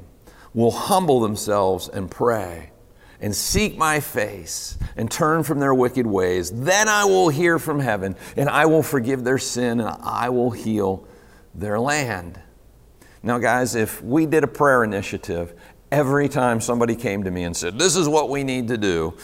will 0.55 0.71
humble 0.71 1.19
themselves 1.19 1.87
and 1.87 2.09
pray, 2.09 2.71
and 3.21 3.35
seek 3.35 3.77
my 3.77 3.99
face 3.99 4.75
and 4.97 5.11
turn 5.11 5.43
from 5.43 5.59
their 5.59 5.75
wicked 5.75 6.07
ways, 6.07 6.51
then 6.51 6.89
I 6.89 7.05
will 7.05 7.29
hear 7.29 7.59
from 7.59 7.79
heaven 7.79 8.15
and 8.35 8.49
I 8.49 8.65
will 8.65 8.81
forgive 8.81 9.23
their 9.23 9.37
sin 9.37 9.81
and 9.81 9.95
I 10.01 10.29
will 10.29 10.49
heal 10.49 11.03
their 11.53 11.79
land. 11.79 12.39
Now, 13.21 13.37
guys, 13.37 13.75
if 13.75 14.01
we 14.01 14.25
did 14.25 14.43
a 14.43 14.47
prayer 14.47 14.83
initiative, 14.83 15.53
every 15.91 16.29
time 16.29 16.61
somebody 16.61 16.95
came 16.95 17.23
to 17.23 17.31
me 17.31 17.43
and 17.43 17.55
said, 17.55 17.77
This 17.77 17.95
is 17.95 18.07
what 18.07 18.29
we 18.29 18.43
need 18.43 18.67
to 18.69 18.77
do, 18.77 19.15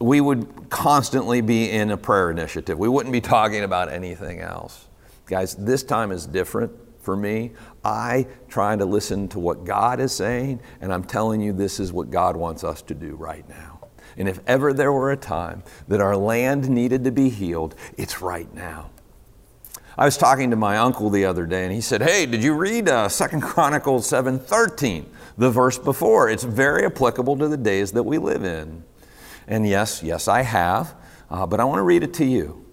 we 0.00 0.20
would 0.20 0.70
constantly 0.70 1.40
be 1.40 1.70
in 1.70 1.90
a 1.90 1.96
prayer 1.96 2.30
initiative. 2.30 2.78
We 2.78 2.88
wouldn't 2.88 3.12
be 3.12 3.20
talking 3.20 3.64
about 3.64 3.90
anything 3.90 4.40
else. 4.40 4.86
Guys, 5.26 5.54
this 5.56 5.82
time 5.82 6.12
is 6.12 6.24
different 6.26 6.72
for 7.00 7.16
me. 7.16 7.52
I 7.84 8.26
try 8.48 8.76
to 8.76 8.84
listen 8.84 9.28
to 9.28 9.38
what 9.38 9.64
God 9.64 10.00
is 10.00 10.12
saying, 10.12 10.60
and 10.80 10.92
I'm 10.92 11.04
telling 11.04 11.40
you, 11.40 11.52
this 11.52 11.80
is 11.80 11.92
what 11.92 12.10
God 12.10 12.36
wants 12.36 12.64
us 12.64 12.80
to 12.82 12.94
do 12.94 13.16
right 13.16 13.46
now. 13.48 13.88
And 14.16 14.28
if 14.28 14.40
ever 14.46 14.72
there 14.72 14.92
were 14.92 15.12
a 15.12 15.16
time 15.16 15.62
that 15.88 16.00
our 16.00 16.16
land 16.16 16.68
needed 16.68 17.04
to 17.04 17.12
be 17.12 17.28
healed, 17.28 17.74
it's 17.96 18.20
right 18.20 18.52
now. 18.54 18.90
I 19.98 20.04
was 20.04 20.16
talking 20.16 20.50
to 20.50 20.56
my 20.56 20.76
uncle 20.76 21.10
the 21.10 21.24
other 21.24 21.44
day, 21.44 21.64
and 21.64 21.72
he 21.72 21.80
said, 21.80 22.02
"Hey, 22.02 22.24
did 22.24 22.40
you 22.40 22.54
read 22.54 22.88
uh, 22.88 23.08
Second 23.08 23.40
Chronicles 23.40 24.08
seven 24.08 24.38
thirteen, 24.38 25.10
the 25.36 25.50
verse 25.50 25.76
before? 25.76 26.30
It's 26.30 26.44
very 26.44 26.86
applicable 26.86 27.36
to 27.38 27.48
the 27.48 27.56
days 27.56 27.90
that 27.92 28.04
we 28.04 28.16
live 28.16 28.44
in." 28.44 28.84
And 29.48 29.66
yes, 29.66 30.00
yes, 30.00 30.28
I 30.28 30.42
have, 30.42 30.94
uh, 31.30 31.46
but 31.46 31.58
I 31.58 31.64
want 31.64 31.80
to 31.80 31.82
read 31.82 32.04
it 32.04 32.14
to 32.14 32.24
you. 32.24 32.64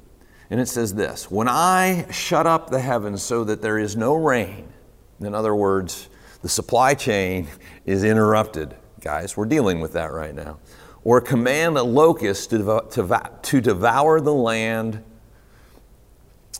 And 0.51 0.59
it 0.59 0.67
says 0.67 0.93
this: 0.93 1.31
When 1.31 1.47
I 1.49 2.05
shut 2.11 2.45
up 2.45 2.69
the 2.69 2.79
heavens 2.79 3.23
so 3.23 3.43
that 3.45 3.59
there 3.59 3.79
is 3.79 3.95
no 3.95 4.13
rain, 4.13 4.71
in 5.19 5.33
other 5.33 5.55
words, 5.55 6.09
the 6.43 6.49
supply 6.49 6.93
chain 6.93 7.47
is 7.87 8.03
interrupted. 8.03 8.75
Guys, 9.01 9.35
we're 9.35 9.45
dealing 9.45 9.79
with 9.79 9.93
that 9.93 10.11
right 10.11 10.35
now. 10.35 10.59
Or 11.03 11.21
command 11.21 11.75
a 11.75 11.83
locust 11.83 12.51
to, 12.51 12.83
to, 12.91 13.31
to 13.41 13.61
devour 13.61 14.21
the 14.21 14.33
land 14.33 15.03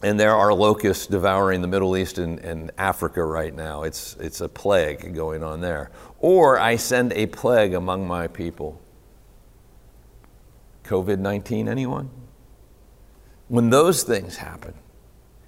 and 0.03 0.19
there 0.19 0.35
are 0.35 0.53
locusts 0.53 1.07
devouring 1.07 1.61
the 1.61 1.67
Middle 1.67 1.95
East 1.95 2.17
and, 2.17 2.39
and, 2.39 2.71
Africa 2.77 3.23
right 3.23 3.53
now. 3.53 3.83
It's, 3.83 4.15
it's 4.19 4.41
a 4.41 4.49
plague 4.49 5.13
going 5.15 5.43
on 5.43 5.61
there. 5.61 5.91
Or 6.19 6.59
I 6.59 6.75
send 6.75 7.13
a 7.13 7.27
plague 7.27 7.73
among 7.73 8.07
my 8.07 8.27
people. 8.27 8.81
COVID 10.83 11.19
19, 11.19 11.67
anyone? 11.67 12.09
When 13.47 13.69
those 13.69 14.03
things 14.03 14.37
happen, 14.37 14.73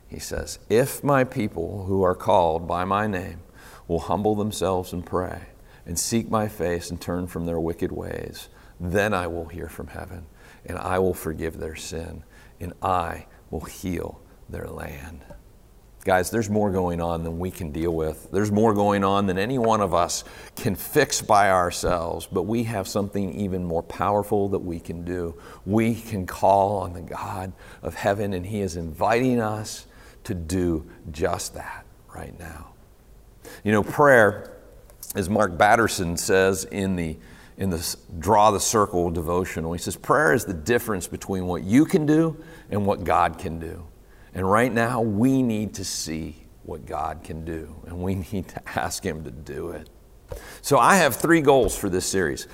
he 0.07 0.19
says, 0.19 0.59
if 0.69 1.03
my 1.03 1.23
people 1.23 1.85
who 1.85 2.03
are 2.03 2.15
called 2.15 2.67
by 2.67 2.85
my 2.85 3.07
name 3.07 3.41
will 3.87 3.99
humble 3.99 4.35
themselves 4.35 4.93
and 4.93 5.05
pray 5.05 5.41
and 5.85 5.97
seek 5.97 6.29
my 6.29 6.47
face 6.47 6.89
and 6.89 7.01
turn 7.01 7.27
from 7.27 7.45
their 7.45 7.59
wicked 7.59 7.91
ways, 7.91 8.49
then 8.79 9.13
I 9.13 9.27
will 9.27 9.45
hear 9.45 9.67
from 9.67 9.87
heaven 9.87 10.27
and 10.65 10.77
I 10.77 10.99
will 10.99 11.13
forgive 11.13 11.57
their 11.57 11.75
sin 11.75 12.23
and 12.59 12.73
I 12.81 13.25
will 13.49 13.65
heal 13.65 14.21
their 14.49 14.67
land. 14.67 15.21
Guys, 16.03 16.31
there's 16.31 16.49
more 16.49 16.71
going 16.71 17.01
on 17.01 17.23
than 17.23 17.37
we 17.37 17.51
can 17.51 17.71
deal 17.71 17.93
with. 17.93 18.31
There's 18.31 18.51
more 18.51 18.73
going 18.73 19.03
on 19.03 19.27
than 19.27 19.37
any 19.37 19.57
one 19.57 19.81
of 19.81 19.93
us 19.93 20.23
can 20.55 20.73
fix 20.73 21.21
by 21.21 21.51
ourselves, 21.51 22.25
but 22.31 22.43
we 22.43 22.63
have 22.63 22.87
something 22.87 23.33
even 23.33 23.65
more 23.65 23.83
powerful 23.83 24.47
that 24.49 24.59
we 24.59 24.79
can 24.79 25.03
do. 25.03 25.35
We 25.65 25.95
can 25.95 26.25
call 26.25 26.77
on 26.77 26.93
the 26.93 27.01
God 27.01 27.51
of 27.81 27.95
heaven, 27.95 28.33
and 28.33 28.45
He 28.45 28.61
is 28.61 28.77
inviting 28.77 29.41
us 29.41 29.85
to 30.23 30.33
do 30.33 30.89
just 31.11 31.55
that 31.55 31.85
right 32.15 32.39
now. 32.39 32.69
You 33.65 33.73
know, 33.73 33.83
prayer, 33.83 34.57
as 35.13 35.29
Mark 35.29 35.57
Batterson 35.57 36.15
says 36.15 36.63
in 36.63 36.95
the 36.95 37.17
in 37.57 37.71
the 37.71 37.95
Draw 38.19 38.51
the 38.51 38.59
Circle 38.59 39.09
devotional, 39.09 39.73
he 39.73 39.79
says, 39.79 39.95
prayer 39.95 40.31
is 40.31 40.45
the 40.45 40.53
difference 40.53 41.07
between 41.07 41.47
what 41.47 41.63
you 41.63 41.85
can 41.85 42.05
do 42.05 42.37
and 42.69 42.85
what 42.85 43.03
God 43.03 43.39
can 43.39 43.59
do. 43.59 43.83
And 44.37 44.49
right 44.49 44.71
now, 44.71 45.01
we 45.01 45.41
need 45.41 45.73
to 45.73 45.83
see 45.83 46.35
what 46.61 46.85
God 46.85 47.23
can 47.23 47.43
do, 47.43 47.75
and 47.87 47.97
we 47.97 48.15
need 48.31 48.47
to 48.49 48.61
ask 48.79 49.03
Him 49.03 49.23
to 49.23 49.31
do 49.31 49.71
it. 49.71 49.89
So, 50.61 50.77
I 50.77 50.97
have 50.97 51.15
three 51.15 51.41
goals 51.41 51.75
for 51.75 51.89
this 51.89 52.05
series 52.05 52.47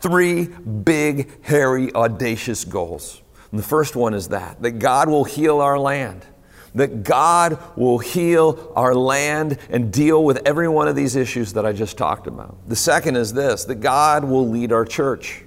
three 0.00 0.44
big, 0.44 1.42
hairy, 1.42 1.90
audacious 1.94 2.66
goals. 2.66 3.22
And 3.50 3.58
the 3.58 3.64
first 3.64 3.96
one 3.96 4.12
is 4.12 4.28
that, 4.28 4.60
that 4.60 4.72
God 4.72 5.08
will 5.08 5.24
heal 5.24 5.62
our 5.62 5.78
land. 5.78 6.26
That 6.74 7.04
God 7.04 7.58
will 7.74 7.98
heal 7.98 8.70
our 8.76 8.94
land 8.94 9.56
and 9.70 9.90
deal 9.90 10.22
with 10.22 10.42
every 10.44 10.68
one 10.68 10.88
of 10.88 10.96
these 10.96 11.16
issues 11.16 11.54
that 11.54 11.64
I 11.64 11.72
just 11.72 11.96
talked 11.96 12.26
about. 12.26 12.68
The 12.68 12.76
second 12.76 13.16
is 13.16 13.32
this 13.32 13.64
that 13.64 13.76
God 13.76 14.24
will 14.24 14.46
lead 14.46 14.72
our 14.72 14.84
church. 14.84 15.42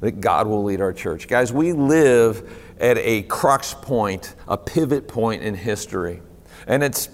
That 0.00 0.20
God 0.20 0.48
will 0.48 0.64
lead 0.64 0.80
our 0.80 0.92
church. 0.92 1.28
Guys, 1.28 1.52
we 1.52 1.72
live 1.72 2.50
at 2.80 2.98
a 2.98 3.22
crux 3.22 3.74
point, 3.74 4.34
a 4.48 4.56
pivot 4.56 5.08
point 5.08 5.42
in 5.42 5.54
history. 5.54 6.20
And 6.66 6.82
it's 6.82 7.08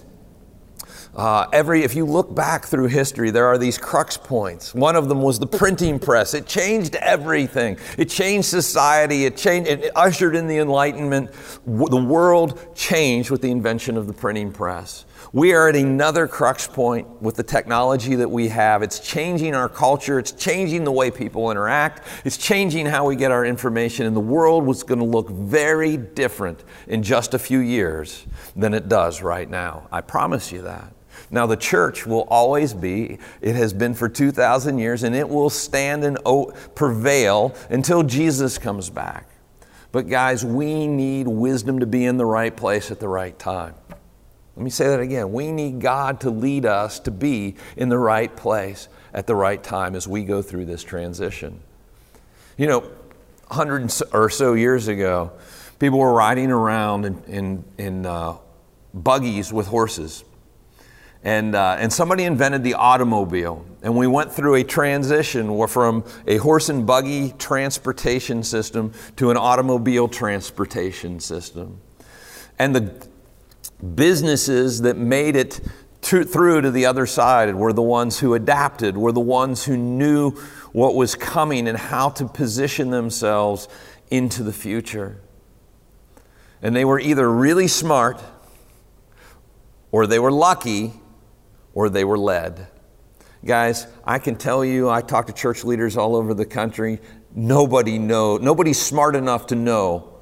uh, 1.15 1.49
every, 1.53 1.83
if 1.83 1.97
you 1.97 2.05
look 2.05 2.33
back 2.33 2.65
through 2.65 2.87
history, 2.87 3.31
there 3.31 3.47
are 3.47 3.59
these 3.59 3.77
crux 3.77 4.17
points. 4.17 4.73
One 4.73 4.95
of 4.95 5.09
them 5.09 5.21
was 5.21 5.39
the 5.39 5.47
printing 5.47 5.99
press. 5.99 6.33
It 6.33 6.47
changed 6.47 6.95
everything. 6.95 7.77
It 7.97 8.09
changed 8.09 8.47
society. 8.47 9.25
It 9.25 9.37
changed. 9.37 9.69
It 9.69 9.91
ushered 9.97 10.37
in 10.37 10.47
the 10.47 10.59
Enlightenment. 10.59 11.33
The 11.67 12.05
world 12.05 12.75
changed 12.77 13.31
with 13.31 13.43
the 13.43 13.51
invention 13.51 13.97
of 13.97 14.07
the 14.07 14.13
printing 14.13 14.53
press. 14.53 15.07
We 15.33 15.53
are 15.53 15.69
at 15.69 15.77
another 15.77 16.27
crux 16.27 16.67
point 16.67 17.21
with 17.21 17.37
the 17.37 17.43
technology 17.43 18.15
that 18.15 18.31
we 18.31 18.49
have. 18.49 18.83
It's 18.83 18.99
changing 18.99 19.55
our 19.55 19.69
culture. 19.69 20.19
It's 20.19 20.33
changing 20.33 20.85
the 20.85 20.93
way 20.93 21.11
people 21.11 21.51
interact. 21.51 22.07
It's 22.25 22.39
changing 22.39 22.87
how 22.87 23.07
we 23.07 23.15
get 23.15 23.31
our 23.31 23.45
information. 23.45 24.07
And 24.07 24.17
the 24.17 24.21
world 24.21 24.65
was 24.65 24.83
going 24.83 25.01
to 25.01 25.05
look 25.05 25.29
very 25.29 25.99
different 25.99 26.65
in 26.87 27.03
just 27.03 27.35
a 27.35 27.39
few 27.39 27.59
years 27.59 28.27
than 28.57 28.73
it 28.73 28.89
does 28.89 29.21
right 29.21 29.49
now. 29.49 29.87
I 29.93 30.01
promise 30.01 30.51
you 30.51 30.63
that. 30.63 30.95
Now, 31.31 31.47
the 31.47 31.57
church 31.57 32.07
will 32.07 32.27
always 32.31 32.73
be, 32.73 33.19
it 33.43 33.55
has 33.55 33.75
been 33.75 33.93
for 33.93 34.09
2,000 34.09 34.79
years, 34.79 35.03
and 35.03 35.15
it 35.15 35.29
will 35.29 35.51
stand 35.51 36.05
and 36.05 36.19
prevail 36.75 37.55
until 37.69 38.03
Jesus 38.03 38.57
comes 38.57 38.89
back. 38.89 39.29
But, 39.93 40.09
guys, 40.09 40.43
we 40.43 40.87
need 40.87 41.29
wisdom 41.29 41.81
to 41.81 41.87
be 41.87 42.07
in 42.07 42.17
the 42.17 42.25
right 42.25 42.57
place 42.57 42.91
at 42.91 43.01
the 43.01 43.09
right 43.09 43.39
time. 43.39 43.75
Let 44.59 44.65
me 44.65 44.71
say 44.71 44.89
that 44.89 44.99
again. 44.99 45.33
We 45.33 45.53
need 45.53 45.81
God 45.81 46.23
to 46.23 46.31
lead 46.31 46.67
us 46.67 46.99
to 47.01 47.13
be 47.13 47.55
in 47.77 47.91
the 47.91 47.97
right 47.97 48.35
place 48.35 48.89
at 49.15 49.29
the 49.29 49.37
right 49.37 49.63
time 49.63 49.95
as 49.95 50.09
we 50.09 50.25
go 50.25 50.43
through 50.43 50.65
this 50.65 50.83
transition. 50.83 51.61
You 52.57 52.67
know, 52.67 52.81
100 53.47 53.93
or 54.13 54.29
so 54.29 54.55
years 54.55 54.89
ago, 54.89 55.31
people 55.79 56.01
were 56.01 56.13
riding 56.13 56.51
around 56.51 57.05
in, 57.05 57.23
in, 57.29 57.65
in 57.79 58.07
uh, 58.07 58.39
buggies 58.93 59.53
with 59.53 59.69
horses. 59.69 60.25
And, 61.23 61.55
uh, 61.55 61.77
and 61.79 61.93
somebody 61.93 62.25
invented 62.25 62.65
the 62.65 62.75
automobile. 62.75 63.65
And 63.85 63.97
we 63.97 64.09
went 64.09 64.33
through 64.33 64.57
a 64.57 64.65
transition 64.65 65.69
from 65.69 66.03
a 66.27 66.39
horse 66.39 66.69
and 66.69 66.85
buggy 66.85 67.33
transportation 67.39 68.43
system 68.43 68.93
to 69.19 69.31
an 69.31 69.37
automobile 69.37 70.09
transportation 70.09 71.21
system. 71.21 71.81
And 72.59 72.75
the, 72.75 73.08
businesses 73.95 74.83
that 74.83 74.97
made 74.97 75.37
it 75.37 75.61
to, 76.03 76.25
through 76.25 76.63
to 76.63 76.71
the 76.71 76.87
other 76.87 77.07
side 77.07 77.55
were 77.55 77.73
the 77.73 77.83
ones 77.83 78.19
who 78.19 78.35
adapted, 78.35 78.97
were 78.97 79.13
the 79.13 79.21
ones 79.21 79.65
who 79.65 79.77
knew 79.77 80.33
what 80.73 80.95
was 80.95 81.15
coming 81.15 81.69
and 81.69 81.77
how 81.77 82.11
to 82.11 82.27
position 82.27 82.91
themselves 82.91 83.69
into 84.11 84.43
the 84.43 84.53
future. 84.53 85.21
And 86.63 86.75
they 86.75 86.85
were 86.85 86.99
either 86.99 87.31
really 87.31 87.69
smart, 87.69 88.23
or 89.91 90.07
they 90.07 90.19
were 90.19 90.33
lucky, 90.33 90.93
or 91.73 91.89
they 91.89 92.05
were 92.05 92.19
led. 92.19 92.67
Guys, 93.45 93.87
I 94.05 94.19
can 94.19 94.37
tell 94.37 94.65
you, 94.65 94.91
I 94.91 95.01
talk 95.01 95.29
to 95.29 95.33
church 95.33 95.65
leaders 95.65 95.97
all 95.97 96.17
over 96.17 96.35
the 96.35 96.47
country. 96.47 97.01
Nobody 97.35 97.99
know, 97.99 98.37
nobody's 98.37 98.81
smart 98.81 99.15
enough 99.15 99.47
to 99.49 99.55
know 99.55 100.18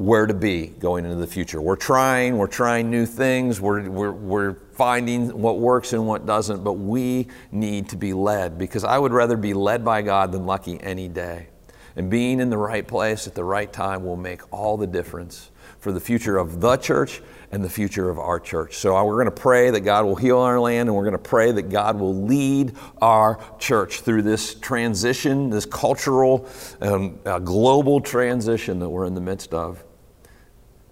where 0.00 0.24
to 0.24 0.32
be 0.32 0.66
going 0.66 1.04
into 1.04 1.18
the 1.18 1.26
future. 1.26 1.60
We're 1.60 1.76
trying, 1.76 2.38
we're 2.38 2.46
trying 2.46 2.90
new 2.90 3.04
things, 3.04 3.60
we're, 3.60 3.86
we're, 3.90 4.12
we're 4.12 4.54
finding 4.72 5.28
what 5.38 5.58
works 5.58 5.92
and 5.92 6.06
what 6.06 6.24
doesn't, 6.24 6.64
but 6.64 6.72
we 6.72 7.26
need 7.52 7.90
to 7.90 7.98
be 7.98 8.14
led 8.14 8.56
because 8.56 8.82
I 8.82 8.96
would 8.96 9.12
rather 9.12 9.36
be 9.36 9.52
led 9.52 9.84
by 9.84 10.00
God 10.00 10.32
than 10.32 10.46
lucky 10.46 10.80
any 10.80 11.06
day. 11.06 11.48
And 11.96 12.10
being 12.10 12.40
in 12.40 12.48
the 12.48 12.56
right 12.56 12.88
place 12.88 13.26
at 13.26 13.34
the 13.34 13.44
right 13.44 13.70
time 13.70 14.02
will 14.02 14.16
make 14.16 14.40
all 14.50 14.78
the 14.78 14.86
difference 14.86 15.50
for 15.80 15.92
the 15.92 16.00
future 16.00 16.38
of 16.38 16.62
the 16.62 16.78
church 16.78 17.20
and 17.52 17.62
the 17.62 17.68
future 17.68 18.08
of 18.08 18.18
our 18.18 18.40
church. 18.40 18.78
So 18.78 19.04
we're 19.04 19.22
going 19.22 19.26
to 19.26 19.42
pray 19.42 19.68
that 19.68 19.80
God 19.80 20.06
will 20.06 20.16
heal 20.16 20.38
our 20.38 20.58
land 20.58 20.88
and 20.88 20.96
we're 20.96 21.04
going 21.04 21.12
to 21.12 21.18
pray 21.18 21.52
that 21.52 21.68
God 21.68 22.00
will 22.00 22.24
lead 22.24 22.72
our 23.02 23.38
church 23.58 24.00
through 24.00 24.22
this 24.22 24.54
transition, 24.54 25.50
this 25.50 25.66
cultural 25.66 26.48
and 26.80 27.18
uh, 27.26 27.38
global 27.38 28.00
transition 28.00 28.78
that 28.78 28.88
we're 28.88 29.04
in 29.04 29.14
the 29.14 29.20
midst 29.20 29.52
of. 29.52 29.84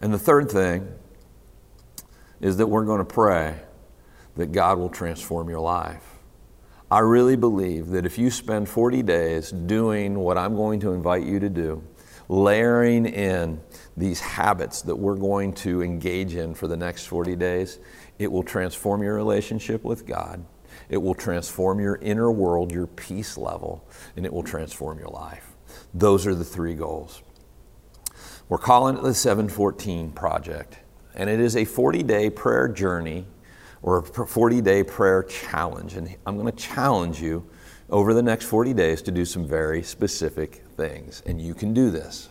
And 0.00 0.12
the 0.12 0.18
third 0.18 0.50
thing 0.50 0.88
is 2.40 2.56
that 2.58 2.66
we're 2.66 2.84
going 2.84 2.98
to 2.98 3.04
pray 3.04 3.58
that 4.36 4.52
God 4.52 4.78
will 4.78 4.88
transform 4.88 5.48
your 5.48 5.60
life. 5.60 6.04
I 6.90 7.00
really 7.00 7.36
believe 7.36 7.88
that 7.88 8.06
if 8.06 8.16
you 8.16 8.30
spend 8.30 8.68
40 8.68 9.02
days 9.02 9.50
doing 9.50 10.18
what 10.18 10.38
I'm 10.38 10.54
going 10.54 10.80
to 10.80 10.92
invite 10.92 11.24
you 11.24 11.38
to 11.40 11.50
do, 11.50 11.82
layering 12.28 13.06
in 13.06 13.60
these 13.96 14.20
habits 14.20 14.82
that 14.82 14.96
we're 14.96 15.16
going 15.16 15.52
to 15.54 15.82
engage 15.82 16.34
in 16.34 16.54
for 16.54 16.66
the 16.66 16.76
next 16.76 17.06
40 17.06 17.36
days, 17.36 17.78
it 18.18 18.30
will 18.30 18.42
transform 18.42 19.02
your 19.02 19.14
relationship 19.14 19.84
with 19.84 20.06
God. 20.06 20.44
It 20.88 20.98
will 20.98 21.14
transform 21.14 21.80
your 21.80 21.96
inner 21.96 22.30
world, 22.30 22.72
your 22.72 22.86
peace 22.86 23.36
level, 23.36 23.86
and 24.16 24.24
it 24.24 24.32
will 24.32 24.42
transform 24.42 24.98
your 24.98 25.08
life. 25.08 25.56
Those 25.92 26.26
are 26.26 26.34
the 26.34 26.44
three 26.44 26.74
goals. 26.74 27.22
We're 28.48 28.56
calling 28.56 28.96
it 28.96 29.02
the 29.02 29.12
714 29.12 30.12
Project, 30.12 30.78
and 31.14 31.28
it 31.28 31.38
is 31.38 31.54
a 31.54 31.66
40 31.66 32.02
day 32.02 32.30
prayer 32.30 32.66
journey 32.66 33.26
or 33.82 33.98
a 33.98 34.02
40 34.02 34.62
day 34.62 34.82
prayer 34.82 35.22
challenge. 35.22 35.96
And 35.96 36.16
I'm 36.26 36.38
going 36.38 36.50
to 36.50 36.56
challenge 36.56 37.20
you 37.20 37.46
over 37.90 38.14
the 38.14 38.22
next 38.22 38.46
40 38.46 38.72
days 38.72 39.02
to 39.02 39.10
do 39.10 39.26
some 39.26 39.46
very 39.46 39.82
specific 39.82 40.62
things, 40.78 41.22
and 41.26 41.38
you 41.38 41.52
can 41.52 41.74
do 41.74 41.90
this. 41.90 42.30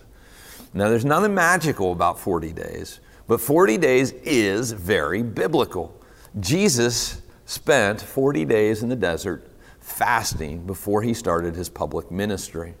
Now, 0.74 0.88
there's 0.88 1.04
nothing 1.04 1.34
magical 1.34 1.92
about 1.92 2.18
40 2.18 2.52
days, 2.52 2.98
but 3.28 3.40
40 3.40 3.78
days 3.78 4.10
is 4.24 4.72
very 4.72 5.22
biblical. 5.22 5.94
Jesus 6.40 7.22
spent 7.46 8.00
40 8.00 8.44
days 8.44 8.82
in 8.82 8.88
the 8.88 8.96
desert 8.96 9.46
fasting 9.78 10.66
before 10.66 11.00
he 11.02 11.14
started 11.14 11.54
his 11.54 11.68
public 11.68 12.10
ministry. 12.10 12.74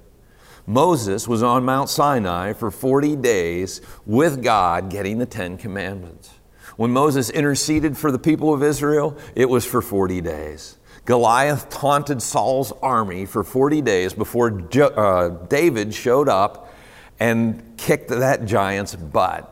Moses 0.68 1.26
was 1.26 1.42
on 1.42 1.64
Mount 1.64 1.88
Sinai 1.88 2.52
for 2.52 2.70
40 2.70 3.16
days 3.16 3.80
with 4.04 4.42
God 4.42 4.90
getting 4.90 5.16
the 5.16 5.24
Ten 5.24 5.56
Commandments. 5.56 6.28
When 6.76 6.90
Moses 6.90 7.30
interceded 7.30 7.96
for 7.96 8.12
the 8.12 8.18
people 8.18 8.52
of 8.52 8.62
Israel, 8.62 9.16
it 9.34 9.48
was 9.48 9.64
for 9.64 9.80
40 9.80 10.20
days. 10.20 10.76
Goliath 11.06 11.70
taunted 11.70 12.20
Saul's 12.20 12.70
army 12.82 13.24
for 13.24 13.42
40 13.42 13.80
days 13.80 14.12
before 14.12 14.50
jo- 14.50 14.88
uh, 14.88 15.46
David 15.46 15.94
showed 15.94 16.28
up 16.28 16.70
and 17.18 17.78
kicked 17.78 18.10
that 18.10 18.44
giant's 18.44 18.94
butt. 18.94 19.50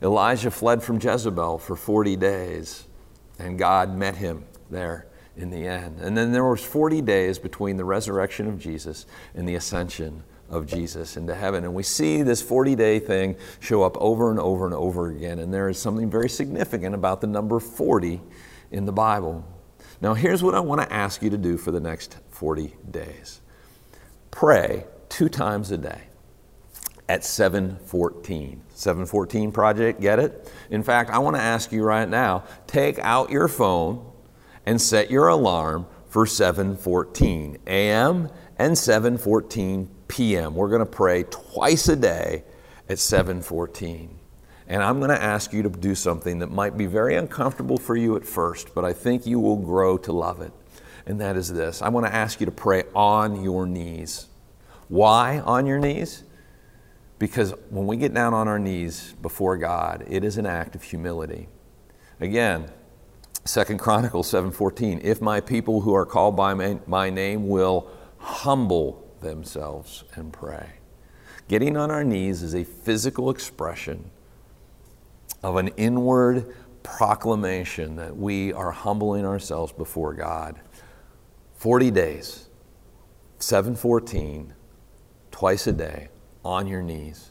Elijah 0.00 0.52
fled 0.52 0.80
from 0.80 1.00
Jezebel 1.00 1.58
for 1.58 1.74
40 1.74 2.14
days, 2.14 2.84
and 3.36 3.58
God 3.58 3.92
met 3.96 4.14
him 4.14 4.44
there 4.70 5.08
in 5.38 5.50
the 5.50 5.66
end. 5.66 6.00
And 6.00 6.16
then 6.16 6.32
there 6.32 6.44
was 6.44 6.62
40 6.62 7.00
days 7.02 7.38
between 7.38 7.76
the 7.76 7.84
resurrection 7.84 8.48
of 8.48 8.58
Jesus 8.58 9.06
and 9.34 9.48
the 9.48 9.54
ascension 9.54 10.24
of 10.50 10.66
Jesus 10.66 11.16
into 11.16 11.34
heaven. 11.34 11.64
And 11.64 11.74
we 11.74 11.82
see 11.82 12.22
this 12.22 12.42
40 12.42 12.74
day 12.74 12.98
thing 12.98 13.36
show 13.60 13.82
up 13.82 13.96
over 13.98 14.30
and 14.30 14.40
over 14.40 14.66
and 14.66 14.74
over 14.74 15.08
again. 15.08 15.38
And 15.38 15.54
there 15.54 15.68
is 15.68 15.78
something 15.78 16.10
very 16.10 16.28
significant 16.28 16.94
about 16.94 17.20
the 17.20 17.26
number 17.26 17.60
40 17.60 18.20
in 18.70 18.84
the 18.84 18.92
Bible. 18.92 19.44
Now, 20.00 20.14
here's 20.14 20.42
what 20.42 20.54
I 20.54 20.60
want 20.60 20.80
to 20.80 20.92
ask 20.92 21.22
you 21.22 21.30
to 21.30 21.38
do 21.38 21.56
for 21.56 21.70
the 21.70 21.80
next 21.80 22.16
40 22.30 22.74
days 22.90 23.40
pray 24.30 24.84
two 25.08 25.28
times 25.28 25.70
a 25.72 25.78
day 25.78 26.02
at 27.08 27.24
714 27.24 28.62
714 28.72 29.50
project 29.50 30.00
get 30.00 30.20
it 30.20 30.52
in 30.70 30.82
fact 30.82 31.10
i 31.10 31.18
want 31.18 31.34
to 31.34 31.42
ask 31.42 31.72
you 31.72 31.82
right 31.82 32.08
now 32.08 32.44
take 32.68 32.98
out 33.00 33.30
your 33.30 33.48
phone 33.48 34.07
and 34.68 34.78
set 34.78 35.10
your 35.10 35.28
alarm 35.28 35.86
for 36.10 36.26
7:14 36.26 37.56
a.m. 37.66 38.28
and 38.58 38.74
7:14 38.74 39.88
p.m. 40.08 40.54
We're 40.54 40.68
going 40.68 40.80
to 40.80 40.86
pray 40.86 41.22
twice 41.22 41.88
a 41.88 41.96
day 41.96 42.44
at 42.86 42.98
7:14. 42.98 44.10
And 44.66 44.82
I'm 44.82 44.98
going 44.98 45.08
to 45.10 45.22
ask 45.22 45.54
you 45.54 45.62
to 45.62 45.70
do 45.70 45.94
something 45.94 46.40
that 46.40 46.50
might 46.50 46.76
be 46.76 46.84
very 46.84 47.16
uncomfortable 47.16 47.78
for 47.78 47.96
you 47.96 48.14
at 48.16 48.26
first, 48.26 48.74
but 48.74 48.84
I 48.84 48.92
think 48.92 49.26
you 49.26 49.40
will 49.40 49.56
grow 49.56 49.96
to 49.96 50.12
love 50.12 50.42
it. 50.42 50.52
And 51.06 51.18
that 51.22 51.38
is 51.38 51.50
this. 51.50 51.80
I 51.80 51.88
want 51.88 52.04
to 52.04 52.14
ask 52.14 52.38
you 52.38 52.44
to 52.44 52.52
pray 52.52 52.84
on 52.94 53.42
your 53.42 53.66
knees. 53.66 54.26
Why 54.88 55.38
on 55.38 55.64
your 55.64 55.78
knees? 55.78 56.24
Because 57.18 57.54
when 57.70 57.86
we 57.86 57.96
get 57.96 58.12
down 58.12 58.34
on 58.34 58.46
our 58.48 58.58
knees 58.58 59.14
before 59.22 59.56
God, 59.56 60.04
it 60.10 60.24
is 60.24 60.36
an 60.36 60.44
act 60.44 60.74
of 60.74 60.82
humility. 60.82 61.48
Again, 62.20 62.70
Second 63.48 63.78
Chronicles 63.78 64.28
7:14, 64.30 65.00
if 65.02 65.22
my 65.22 65.40
people 65.40 65.80
who 65.80 65.94
are 65.94 66.04
called 66.04 66.36
by 66.36 66.52
my, 66.52 66.80
my 66.86 67.08
name 67.08 67.48
will 67.48 67.88
humble 68.18 69.10
themselves 69.22 70.04
and 70.14 70.34
pray. 70.34 70.74
Getting 71.48 71.74
on 71.74 71.90
our 71.90 72.04
knees 72.04 72.42
is 72.42 72.54
a 72.54 72.64
physical 72.64 73.30
expression 73.30 74.10
of 75.42 75.56
an 75.56 75.68
inward 75.78 76.54
proclamation 76.82 77.96
that 77.96 78.14
we 78.14 78.52
are 78.52 78.70
humbling 78.70 79.24
ourselves 79.24 79.72
before 79.72 80.12
God. 80.12 80.60
40 81.54 81.90
days, 81.90 82.50
714, 83.38 84.52
twice 85.30 85.66
a 85.66 85.72
day, 85.72 86.10
on 86.44 86.66
your 86.66 86.82
knees. 86.82 87.30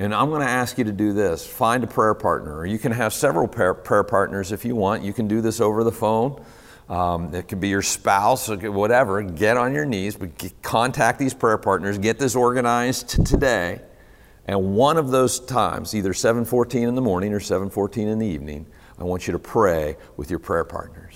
And 0.00 0.14
I'm 0.14 0.30
going 0.30 0.40
to 0.40 0.48
ask 0.48 0.78
you 0.78 0.84
to 0.84 0.92
do 0.92 1.12
this 1.12 1.46
find 1.46 1.84
a 1.84 1.86
prayer 1.86 2.14
partner, 2.14 2.64
you 2.64 2.78
can 2.78 2.90
have 2.90 3.12
several 3.12 3.46
prayer, 3.46 3.74
prayer 3.74 4.02
partners 4.02 4.50
if 4.50 4.64
you 4.64 4.74
want. 4.74 5.02
You 5.02 5.12
can 5.12 5.28
do 5.28 5.42
this 5.42 5.60
over 5.60 5.84
the 5.84 5.92
phone. 5.92 6.42
Um, 6.88 7.34
it 7.34 7.48
could 7.48 7.60
be 7.60 7.68
your 7.68 7.82
spouse, 7.82 8.48
whatever. 8.48 9.22
Get 9.22 9.58
on 9.58 9.74
your 9.74 9.84
knees, 9.84 10.16
but 10.16 10.38
get, 10.38 10.62
contact 10.62 11.18
these 11.18 11.34
prayer 11.34 11.58
partners. 11.58 11.98
Get 11.98 12.18
this 12.18 12.34
organized 12.34 13.26
today. 13.26 13.82
And 14.46 14.74
one 14.74 14.96
of 14.96 15.10
those 15.10 15.38
times, 15.38 15.94
either 15.94 16.14
7:14 16.14 16.88
in 16.88 16.94
the 16.94 17.02
morning 17.02 17.34
or 17.34 17.38
7:14 17.38 18.08
in 18.08 18.18
the 18.18 18.26
evening, 18.26 18.64
I 18.98 19.04
want 19.04 19.26
you 19.26 19.32
to 19.34 19.38
pray 19.38 19.98
with 20.16 20.30
your 20.30 20.38
prayer 20.38 20.64
partners. 20.64 21.09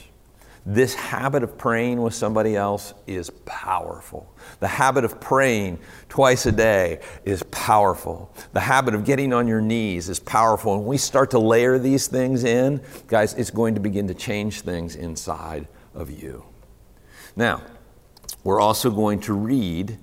This 0.66 0.94
habit 0.94 1.42
of 1.42 1.58
praying 1.58 2.00
with 2.00 2.14
somebody 2.14 2.56
else 2.56 2.94
is 3.06 3.28
powerful. 3.44 4.34
The 4.60 4.68
habit 4.68 5.04
of 5.04 5.20
praying 5.20 5.78
twice 6.08 6.46
a 6.46 6.52
day 6.52 7.00
is 7.26 7.42
powerful. 7.50 8.34
The 8.54 8.60
habit 8.60 8.94
of 8.94 9.04
getting 9.04 9.34
on 9.34 9.46
your 9.46 9.60
knees 9.60 10.08
is 10.08 10.18
powerful. 10.18 10.74
And 10.74 10.86
we 10.86 10.96
start 10.96 11.30
to 11.32 11.38
layer 11.38 11.78
these 11.78 12.06
things 12.06 12.44
in, 12.44 12.80
guys, 13.08 13.34
it's 13.34 13.50
going 13.50 13.74
to 13.74 13.80
begin 13.80 14.08
to 14.08 14.14
change 14.14 14.62
things 14.62 14.96
inside 14.96 15.68
of 15.92 16.10
you. 16.10 16.44
Now, 17.36 17.62
we're 18.42 18.60
also 18.60 18.90
going 18.90 19.20
to 19.20 19.34
read 19.34 19.98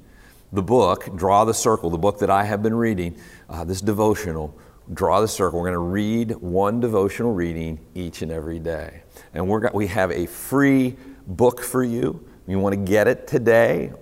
the 0.51 0.61
book, 0.61 1.15
Draw 1.15 1.45
the 1.45 1.53
Circle, 1.55 1.89
the 1.89 1.97
book 1.97 2.19
that 2.19 2.29
I 2.29 2.43
have 2.43 2.61
been 2.61 2.75
reading, 2.75 3.19
uh, 3.49 3.63
this 3.63 3.81
devotional 3.81 4.55
draw 4.93 5.21
the 5.21 5.27
circle. 5.27 5.59
We're 5.59 5.71
going 5.71 5.73
to 5.73 5.91
read 5.91 6.31
one 6.37 6.79
devotional 6.79 7.33
reading 7.33 7.79
each 7.95 8.21
and 8.21 8.31
every 8.31 8.59
day. 8.59 9.03
And 9.33 9.47
we're, 9.47 9.69
we 9.71 9.87
have 9.87 10.11
a 10.11 10.25
free 10.25 10.95
book 11.27 11.61
for 11.61 11.83
you. 11.83 12.25
You 12.47 12.59
want 12.59 12.73
to 12.73 12.81
get 12.81 13.07
it 13.07 13.27
today 13.27 13.93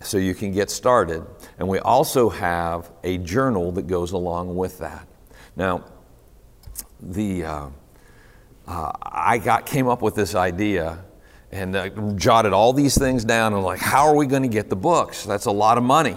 so 0.00 0.18
you 0.18 0.34
can 0.34 0.52
get 0.52 0.70
started. 0.70 1.24
And 1.58 1.68
we 1.68 1.78
also 1.78 2.28
have 2.28 2.90
a 3.04 3.18
journal 3.18 3.72
that 3.72 3.86
goes 3.86 4.12
along 4.12 4.54
with 4.56 4.78
that. 4.78 5.08
Now, 5.56 5.84
the, 7.00 7.44
uh, 7.44 7.66
uh, 8.66 8.92
I 9.02 9.38
got, 9.38 9.66
came 9.66 9.88
up 9.88 10.02
with 10.02 10.14
this 10.14 10.34
idea 10.34 11.04
and 11.52 11.76
uh, 11.76 11.88
jotted 12.16 12.52
all 12.52 12.72
these 12.72 12.98
things 12.98 13.24
down 13.24 13.54
and 13.54 13.62
like, 13.62 13.80
how 13.80 14.06
are 14.06 14.14
we 14.14 14.26
going 14.26 14.42
to 14.42 14.48
get 14.48 14.68
the 14.68 14.76
books? 14.76 15.24
That's 15.24 15.46
a 15.46 15.52
lot 15.52 15.78
of 15.78 15.84
money. 15.84 16.16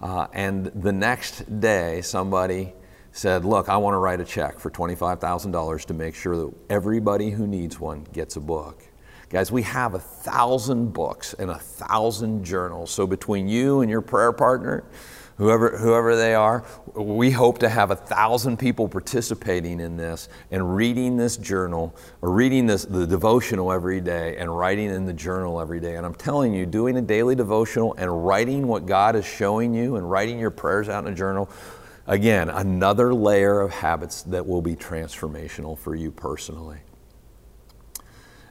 Uh, 0.00 0.26
and 0.32 0.66
the 0.66 0.92
next 0.92 1.60
day, 1.60 2.02
somebody 2.02 2.74
said, 3.12 3.44
Look, 3.44 3.68
I 3.68 3.76
want 3.76 3.94
to 3.94 3.98
write 3.98 4.20
a 4.20 4.24
check 4.24 4.58
for 4.58 4.70
$25,000 4.70 5.84
to 5.84 5.94
make 5.94 6.14
sure 6.14 6.36
that 6.36 6.52
everybody 6.70 7.30
who 7.30 7.46
needs 7.46 7.78
one 7.78 8.06
gets 8.12 8.36
a 8.36 8.40
book. 8.40 8.82
Guys, 9.28 9.50
we 9.50 9.62
have 9.62 9.94
a 9.94 9.98
thousand 9.98 10.92
books 10.92 11.34
and 11.34 11.50
a 11.50 11.58
thousand 11.58 12.44
journals. 12.44 12.90
So 12.90 13.06
between 13.06 13.48
you 13.48 13.80
and 13.80 13.90
your 13.90 14.02
prayer 14.02 14.32
partner, 14.32 14.84
whoever, 15.36 15.76
whoever 15.78 16.16
they 16.16 16.34
are, 16.34 16.64
we 16.94 17.30
hope 17.30 17.58
to 17.58 17.68
have 17.70 17.90
a 17.90 17.96
thousand 17.96 18.58
people 18.58 18.88
participating 18.88 19.80
in 19.80 19.96
this 19.96 20.28
and 20.50 20.76
reading 20.76 21.16
this 21.16 21.38
journal 21.38 21.96
or 22.20 22.30
reading 22.30 22.66
this, 22.66 22.84
the 22.84 23.06
devotional 23.06 23.72
every 23.72 24.02
day 24.02 24.36
and 24.36 24.54
writing 24.54 24.90
in 24.90 25.06
the 25.06 25.14
journal 25.14 25.60
every 25.60 25.80
day. 25.80 25.96
And 25.96 26.04
I'm 26.04 26.14
telling 26.14 26.52
you, 26.52 26.66
doing 26.66 26.98
a 26.98 27.02
daily 27.02 27.34
devotional 27.34 27.94
and 27.94 28.26
writing 28.26 28.66
what 28.66 28.84
God 28.84 29.16
is 29.16 29.24
showing 29.24 29.72
you 29.72 29.96
and 29.96 30.10
writing 30.10 30.38
your 30.38 30.50
prayers 30.50 30.90
out 30.90 31.06
in 31.06 31.12
a 31.12 31.16
journal 31.16 31.48
Again, 32.06 32.50
another 32.50 33.14
layer 33.14 33.60
of 33.60 33.70
habits 33.70 34.22
that 34.24 34.46
will 34.46 34.62
be 34.62 34.74
transformational 34.74 35.78
for 35.78 35.94
you 35.94 36.10
personally. 36.10 36.78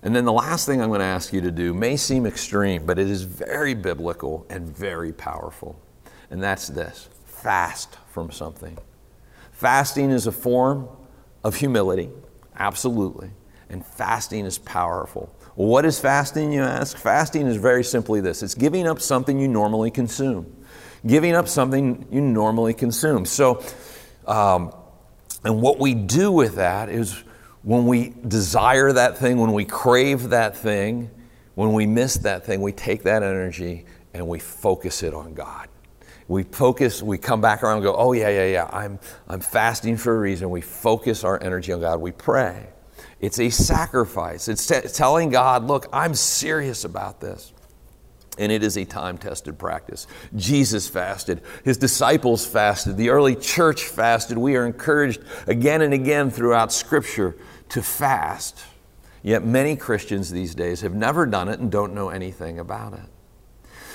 And 0.04 0.16
then 0.16 0.26
the 0.26 0.32
last 0.32 0.66
thing 0.66 0.82
I'm 0.82 0.88
going 0.88 1.02
to 1.02 1.06
ask 1.06 1.32
you 1.32 1.42
to 1.42 1.52
do 1.52 1.74
may 1.74 1.96
seem 1.98 2.26
extreme, 2.26 2.86
but 2.86 2.98
it 2.98 3.10
is 3.10 3.24
very 3.24 3.74
biblical 3.74 4.46
and 4.50 4.66
very 4.66 5.12
powerful. 5.12 5.80
And 6.32 6.42
that's 6.42 6.68
this 6.68 7.10
fast 7.26 7.98
from 8.10 8.32
something. 8.32 8.78
Fasting 9.52 10.10
is 10.10 10.28
a 10.28 10.32
form 10.32 10.88
of 11.44 11.56
humility, 11.56 12.10
absolutely. 12.56 13.32
And 13.70 13.86
fasting 13.86 14.46
is 14.46 14.58
powerful. 14.58 15.36
What 15.56 15.86
is 15.86 16.00
fasting, 16.00 16.52
you 16.52 16.62
ask? 16.62 16.98
Fasting 16.98 17.46
is 17.46 17.58
very 17.58 17.84
simply 17.84 18.22
this 18.22 18.42
it's 18.42 18.56
giving 18.56 18.88
up 18.88 19.00
something 19.00 19.40
you 19.40 19.48
normally 19.48 19.92
consume 19.92 20.52
giving 21.06 21.36
up 21.36 21.48
something 21.48 22.08
you 22.12 22.22
normally 22.22 22.74
consume. 22.74 23.26
So, 23.26 23.64
um, 24.28 24.74
and 25.44 25.62
what 25.62 25.80
we 25.80 25.94
do 25.94 26.32
with 26.32 26.56
that 26.56 26.90
is 26.90 27.24
when 27.64 27.86
we 27.86 28.14
desire 28.28 28.92
that 28.94 29.18
thing, 29.18 29.40
when 29.40 29.54
we 29.54 29.66
crave 29.66 30.30
that 30.30 30.56
thing, 30.56 31.10
when 31.56 31.74
we 31.74 31.86
miss 31.86 32.16
that 32.20 32.46
thing, 32.46 32.62
we 32.62 32.72
take 32.72 33.04
that 33.04 33.24
energy 33.24 33.86
and 34.14 34.28
we 34.28 34.40
focus 34.40 35.04
it 35.04 35.14
on 35.14 35.34
God. 35.34 35.68
We 36.28 36.44
focus, 36.44 37.04
we 37.04 37.18
come 37.18 37.42
back 37.42 37.62
around 37.62 37.78
and 37.78 37.84
go, 37.84 37.96
oh, 37.96 38.14
yeah, 38.14 38.30
yeah, 38.30 38.46
yeah, 38.46 38.70
I'm, 38.72 39.00
I'm 39.28 39.42
fasting 39.42 39.98
for 39.98 40.16
a 40.16 40.20
reason. 40.20 40.50
We 40.50 40.62
focus 40.62 41.24
our 41.24 41.42
energy 41.44 41.74
on 41.74 41.82
God. 41.82 42.00
We 42.00 42.12
pray. 42.12 42.68
It's 43.20 43.40
a 43.40 43.50
sacrifice. 43.50 44.48
It's 44.48 44.66
t- 44.66 44.82
telling 44.94 45.30
God, 45.30 45.66
look, 45.66 45.88
I'm 45.92 46.16
serious 46.16 46.86
about 46.86 47.20
this 47.20 47.52
and 48.38 48.52
it 48.52 48.64
is 48.64 48.78
a 48.78 48.86
time 48.86 49.18
tested 49.18 49.58
practice. 49.58 50.08
Jesus 50.36 50.88
fasted, 50.88 51.42
his 51.64 51.78
disciples 51.78 52.46
fasted, 52.46 52.98
the 52.98 53.10
early 53.10 53.36
church 53.36 53.84
fasted. 53.84 54.38
We 54.38 54.56
are 54.56 54.66
encouraged 54.66 55.22
again 55.48 55.82
and 55.82 55.94
again 55.94 56.32
throughout 56.32 56.72
Scripture 56.72 57.36
to 57.70 57.82
fast. 57.82 58.64
Yet 59.24 59.46
many 59.46 59.76
Christians 59.76 60.32
these 60.32 60.56
days 60.56 60.82
have 60.82 60.96
never 60.96 61.26
done 61.26 61.48
it 61.50 61.60
and 61.60 61.72
don't 61.72 61.94
know 61.94 62.10
anything 62.10 62.60
about 62.60 62.94
it. 62.94 63.06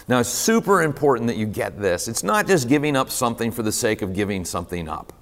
Now, 0.08 0.20
it's 0.20 0.28
super 0.28 0.82
important 0.82 1.26
that 1.28 1.36
you 1.36 1.46
get 1.46 1.80
this. 1.80 2.06
It's 2.06 2.22
not 2.22 2.46
just 2.46 2.68
giving 2.68 2.96
up 2.96 3.10
something 3.10 3.50
for 3.50 3.62
the 3.64 3.72
sake 3.72 4.02
of 4.02 4.14
giving 4.14 4.44
something 4.44 4.88
up. 4.88 5.12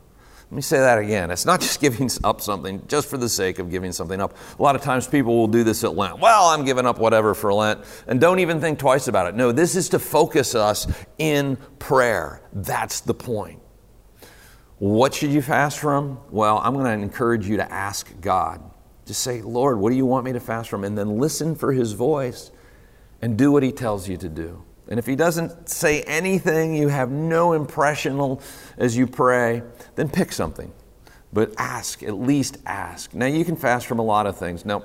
Let 0.50 0.56
me 0.56 0.62
say 0.62 0.78
that 0.78 0.98
again. 0.98 1.30
It's 1.30 1.46
not 1.46 1.60
just 1.62 1.80
giving 1.80 2.10
up 2.22 2.40
something 2.40 2.86
just 2.86 3.08
for 3.08 3.16
the 3.16 3.28
sake 3.28 3.58
of 3.58 3.70
giving 3.70 3.92
something 3.92 4.20
up. 4.20 4.36
A 4.58 4.62
lot 4.62 4.76
of 4.76 4.82
times 4.82 5.06
people 5.06 5.36
will 5.36 5.48
do 5.48 5.64
this 5.64 5.84
at 5.84 5.94
Lent. 5.94 6.18
Well, 6.18 6.44
I'm 6.44 6.64
giving 6.64 6.86
up 6.86 6.98
whatever 6.98 7.34
for 7.34 7.52
Lent, 7.52 7.80
and 8.06 8.20
don't 8.20 8.38
even 8.38 8.60
think 8.60 8.78
twice 8.78 9.08
about 9.08 9.26
it. 9.26 9.34
No, 9.34 9.52
this 9.52 9.76
is 9.76 9.88
to 9.90 9.98
focus 9.98 10.54
us 10.54 10.86
in 11.18 11.56
prayer. 11.78 12.42
That's 12.52 13.00
the 13.00 13.14
point. 13.14 13.60
What 14.78 15.14
should 15.14 15.30
you 15.30 15.40
fast 15.40 15.78
from? 15.78 16.18
Well, 16.30 16.60
I'm 16.62 16.74
going 16.74 16.86
to 16.86 16.92
encourage 16.92 17.46
you 17.46 17.56
to 17.56 17.72
ask 17.72 18.12
God. 18.20 18.60
Just 19.06 19.22
say, 19.22 19.42
Lord, 19.42 19.78
what 19.78 19.90
do 19.90 19.96
you 19.96 20.06
want 20.06 20.24
me 20.24 20.32
to 20.32 20.40
fast 20.40 20.68
from? 20.68 20.84
And 20.84 20.96
then 20.96 21.18
listen 21.18 21.54
for 21.54 21.72
His 21.72 21.92
voice 21.92 22.50
and 23.22 23.36
do 23.36 23.52
what 23.52 23.62
He 23.62 23.72
tells 23.72 24.08
you 24.08 24.16
to 24.18 24.28
do. 24.28 24.64
And 24.88 24.98
if 24.98 25.06
he 25.06 25.16
doesn't 25.16 25.68
say 25.68 26.02
anything, 26.02 26.74
you 26.74 26.88
have 26.88 27.10
no 27.10 27.54
impression 27.54 28.38
as 28.76 28.96
you 28.96 29.06
pray, 29.06 29.62
then 29.96 30.08
pick 30.08 30.32
something. 30.32 30.72
But 31.32 31.52
ask, 31.58 32.02
at 32.02 32.14
least 32.14 32.58
ask. 32.64 33.12
Now, 33.12 33.26
you 33.26 33.44
can 33.44 33.56
fast 33.56 33.86
from 33.86 33.98
a 33.98 34.02
lot 34.02 34.26
of 34.26 34.38
things. 34.38 34.64
Now, 34.64 34.84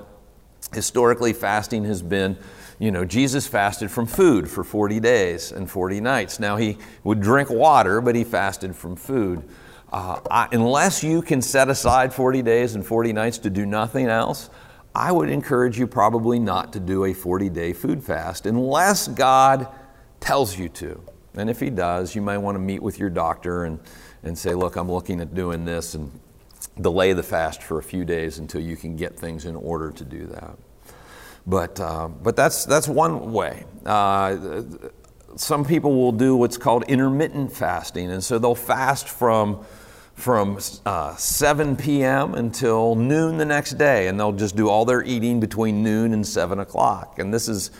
historically, 0.74 1.32
fasting 1.32 1.84
has 1.84 2.02
been, 2.02 2.36
you 2.78 2.90
know, 2.90 3.04
Jesus 3.04 3.46
fasted 3.46 3.90
from 3.90 4.06
food 4.06 4.50
for 4.50 4.64
40 4.64 4.98
days 4.98 5.52
and 5.52 5.70
40 5.70 6.00
nights. 6.00 6.40
Now, 6.40 6.56
he 6.56 6.76
would 7.04 7.20
drink 7.20 7.50
water, 7.50 8.00
but 8.00 8.16
he 8.16 8.24
fasted 8.24 8.74
from 8.74 8.96
food. 8.96 9.48
Uh, 9.92 10.20
I, 10.28 10.48
unless 10.52 11.04
you 11.04 11.22
can 11.22 11.40
set 11.40 11.68
aside 11.68 12.12
40 12.12 12.42
days 12.42 12.74
and 12.74 12.84
40 12.84 13.12
nights 13.12 13.38
to 13.38 13.50
do 13.50 13.64
nothing 13.64 14.06
else, 14.06 14.50
I 14.92 15.12
would 15.12 15.30
encourage 15.30 15.78
you 15.78 15.86
probably 15.86 16.40
not 16.40 16.72
to 16.72 16.80
do 16.80 17.04
a 17.04 17.12
40 17.12 17.48
day 17.50 17.72
food 17.72 18.02
fast 18.02 18.46
unless 18.46 19.06
God 19.06 19.68
tells 20.18 20.58
you 20.58 20.68
to. 20.70 21.00
And 21.34 21.48
if 21.48 21.60
he 21.60 21.70
does, 21.70 22.16
you 22.16 22.22
might 22.22 22.38
want 22.38 22.56
to 22.56 22.60
meet 22.60 22.82
with 22.82 22.98
your 22.98 23.10
doctor 23.10 23.64
and, 23.64 23.78
and 24.22 24.36
say, 24.36 24.54
Look, 24.54 24.76
I'm 24.76 24.90
looking 24.90 25.20
at 25.20 25.34
doing 25.34 25.64
this, 25.64 25.94
and 25.94 26.10
delay 26.80 27.12
the 27.12 27.22
fast 27.22 27.62
for 27.62 27.78
a 27.78 27.82
few 27.82 28.04
days 28.04 28.38
until 28.38 28.60
you 28.60 28.76
can 28.76 28.96
get 28.96 29.18
things 29.18 29.44
in 29.44 29.56
order 29.56 29.90
to 29.90 30.04
do 30.04 30.26
that. 30.26 30.56
But, 31.46 31.80
uh, 31.80 32.08
but 32.08 32.36
that's, 32.36 32.64
that's 32.64 32.86
one 32.86 33.32
way. 33.32 33.64
Uh, 33.84 34.62
some 35.36 35.64
people 35.64 35.96
will 35.96 36.12
do 36.12 36.36
what's 36.36 36.56
called 36.56 36.84
intermittent 36.84 37.52
fasting, 37.52 38.10
and 38.10 38.22
so 38.22 38.38
they'll 38.38 38.54
fast 38.54 39.08
from 39.08 39.64
from 40.14 40.58
uh, 40.84 41.16
7 41.16 41.76
p.m. 41.76 42.34
until 42.34 42.94
noon 42.94 43.38
the 43.38 43.44
next 43.44 43.78
day, 43.78 44.08
and 44.08 44.20
they'll 44.20 44.32
just 44.32 44.54
do 44.54 44.68
all 44.68 44.84
their 44.84 45.02
eating 45.02 45.40
between 45.40 45.82
noon 45.82 46.12
and 46.12 46.26
7 46.26 46.58
o'clock. 46.60 47.18
And 47.18 47.32
this 47.32 47.48
is 47.48 47.70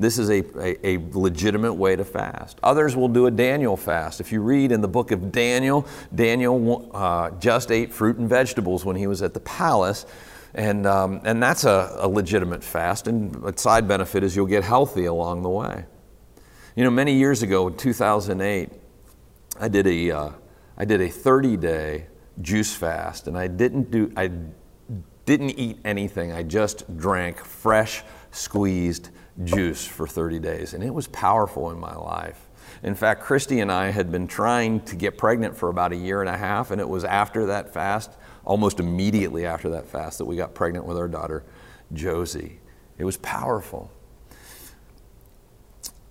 this 0.00 0.18
is 0.18 0.30
a, 0.30 0.42
a, 0.58 0.96
a, 0.96 0.98
legitimate 1.12 1.74
way 1.74 1.94
to 1.94 2.06
fast. 2.06 2.58
Others 2.62 2.96
will 2.96 3.08
do 3.08 3.26
a 3.26 3.30
Daniel 3.30 3.76
fast. 3.76 4.18
If 4.18 4.32
you 4.32 4.40
read 4.40 4.72
in 4.72 4.80
the 4.80 4.88
book 4.88 5.10
of 5.10 5.30
Daniel, 5.30 5.86
Daniel 6.14 6.90
uh, 6.94 7.30
just 7.32 7.70
ate 7.70 7.92
fruit 7.92 8.16
and 8.16 8.26
vegetables 8.26 8.82
when 8.82 8.96
he 8.96 9.06
was 9.06 9.20
at 9.20 9.34
the 9.34 9.40
palace. 9.40 10.06
And, 10.54 10.86
um, 10.86 11.20
and 11.24 11.42
that's 11.42 11.64
a, 11.64 11.96
a 11.98 12.08
legitimate 12.08 12.64
fast. 12.64 13.08
And 13.08 13.44
a 13.44 13.56
side 13.58 13.86
benefit 13.86 14.24
is 14.24 14.34
you'll 14.34 14.46
get 14.46 14.64
healthy 14.64 15.04
along 15.04 15.42
the 15.42 15.50
way. 15.50 15.84
You 16.76 16.84
know, 16.84 16.90
many 16.90 17.12
years 17.12 17.42
ago, 17.42 17.68
in 17.68 17.76
2008, 17.76 18.70
I 19.60 19.68
did 19.68 19.86
a, 19.86 20.10
uh, 20.10 20.30
I 20.78 20.86
did 20.86 21.02
a 21.02 21.10
30 21.10 21.58
day 21.58 22.06
juice 22.40 22.74
fast. 22.74 23.28
And 23.28 23.36
I 23.36 23.48
didn't, 23.48 23.90
do, 23.90 24.10
I 24.16 24.30
didn't 25.26 25.50
eat 25.58 25.78
anything, 25.84 26.32
I 26.32 26.42
just 26.42 26.96
drank 26.96 27.36
fresh, 27.36 28.02
squeezed 28.30 29.10
juice 29.44 29.86
for 29.86 30.06
30 30.06 30.38
days, 30.38 30.74
and 30.74 30.82
it 30.82 30.92
was 30.92 31.06
powerful 31.08 31.70
in 31.70 31.78
my 31.78 31.94
life. 31.94 32.48
In 32.82 32.94
fact, 32.94 33.22
Christy 33.22 33.60
and 33.60 33.70
I 33.70 33.90
had 33.90 34.10
been 34.10 34.26
trying 34.26 34.80
to 34.82 34.96
get 34.96 35.18
pregnant 35.18 35.56
for 35.56 35.68
about 35.68 35.92
a 35.92 35.96
year 35.96 36.20
and 36.20 36.30
a 36.30 36.36
half, 36.36 36.70
and 36.70 36.80
it 36.80 36.88
was 36.88 37.04
after 37.04 37.46
that 37.46 37.72
fast, 37.72 38.10
almost 38.44 38.80
immediately 38.80 39.44
after 39.44 39.70
that 39.70 39.86
fast, 39.86 40.18
that 40.18 40.24
we 40.24 40.36
got 40.36 40.54
pregnant 40.54 40.86
with 40.86 40.96
our 40.96 41.08
daughter, 41.08 41.44
Josie. 41.92 42.60
It 42.98 43.04
was 43.04 43.16
powerful. 43.18 43.90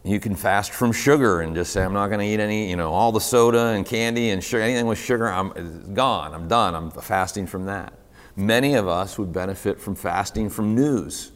You 0.03 0.19
can 0.19 0.35
fast 0.35 0.71
from 0.71 0.91
sugar 0.91 1.41
and 1.41 1.55
just 1.55 1.73
say, 1.73 1.83
I'm 1.83 1.93
not 1.93 2.07
going 2.07 2.19
to 2.19 2.25
eat 2.25 2.39
any, 2.39 2.69
you 2.69 2.75
know, 2.75 2.91
all 2.91 3.11
the 3.11 3.19
soda 3.19 3.67
and 3.67 3.85
candy 3.85 4.29
and 4.29 4.43
sugar, 4.43 4.63
anything 4.63 4.85
with 4.85 4.97
sugar, 4.97 5.27
I'm 5.27 5.93
gone, 5.93 6.33
I'm 6.33 6.47
done, 6.47 6.75
I'm 6.75 6.91
fasting 6.91 7.47
from 7.47 7.65
that. 7.65 7.93
Many 8.35 8.75
of 8.75 8.87
us 8.87 9.17
would 9.17 9.33
benefit 9.33 9.79
from 9.81 9.95
fasting 9.95 10.49
from 10.49 10.73
news 10.73 11.31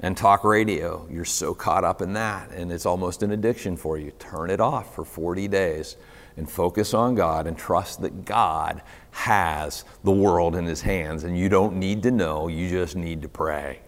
and 0.00 0.16
talk 0.16 0.44
radio. 0.44 1.06
You're 1.10 1.24
so 1.24 1.54
caught 1.54 1.84
up 1.84 2.02
in 2.02 2.12
that, 2.14 2.50
and 2.50 2.70
it's 2.70 2.86
almost 2.86 3.22
an 3.22 3.30
addiction 3.30 3.76
for 3.76 3.98
you. 3.98 4.10
Turn 4.18 4.50
it 4.50 4.60
off 4.60 4.94
for 4.94 5.04
40 5.04 5.48
days 5.48 5.96
and 6.36 6.50
focus 6.50 6.92
on 6.92 7.14
God 7.14 7.46
and 7.46 7.56
trust 7.56 8.02
that 8.02 8.24
God 8.24 8.82
has 9.10 9.84
the 10.04 10.12
world 10.12 10.54
in 10.54 10.66
His 10.66 10.82
hands, 10.82 11.24
and 11.24 11.38
you 11.38 11.48
don't 11.48 11.76
need 11.76 12.02
to 12.02 12.10
know, 12.10 12.48
you 12.48 12.68
just 12.68 12.96
need 12.96 13.22
to 13.22 13.28
pray. 13.28 13.80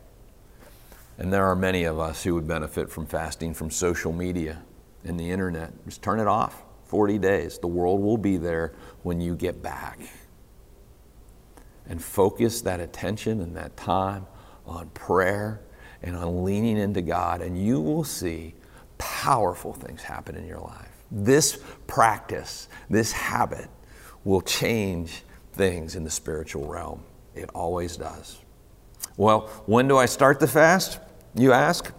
And 1.18 1.32
there 1.32 1.46
are 1.46 1.56
many 1.56 1.84
of 1.84 1.98
us 1.98 2.22
who 2.22 2.34
would 2.34 2.46
benefit 2.46 2.90
from 2.90 3.04
fasting 3.04 3.52
from 3.52 3.70
social 3.70 4.12
media 4.12 4.62
and 5.04 5.18
the 5.18 5.30
internet. 5.30 5.72
Just 5.84 6.00
turn 6.00 6.20
it 6.20 6.28
off 6.28 6.62
40 6.84 7.18
days. 7.18 7.58
The 7.58 7.66
world 7.66 8.00
will 8.00 8.16
be 8.16 8.36
there 8.36 8.72
when 9.02 9.20
you 9.20 9.34
get 9.34 9.60
back. 9.62 9.98
And 11.88 12.02
focus 12.02 12.60
that 12.62 12.80
attention 12.80 13.40
and 13.40 13.56
that 13.56 13.76
time 13.76 14.26
on 14.64 14.90
prayer 14.90 15.60
and 16.02 16.16
on 16.16 16.44
leaning 16.44 16.76
into 16.76 17.02
God, 17.02 17.40
and 17.40 17.62
you 17.62 17.80
will 17.80 18.04
see 18.04 18.54
powerful 18.98 19.72
things 19.72 20.02
happen 20.02 20.36
in 20.36 20.46
your 20.46 20.60
life. 20.60 20.88
This 21.10 21.58
practice, 21.86 22.68
this 22.90 23.12
habit, 23.12 23.68
will 24.24 24.40
change 24.40 25.22
things 25.52 25.96
in 25.96 26.04
the 26.04 26.10
spiritual 26.10 26.66
realm. 26.66 27.02
It 27.34 27.50
always 27.54 27.96
does. 27.96 28.38
Well, 29.16 29.48
when 29.66 29.88
do 29.88 29.96
I 29.96 30.06
start 30.06 30.38
the 30.40 30.46
fast? 30.46 31.00
You 31.34 31.52
ask? 31.52 31.92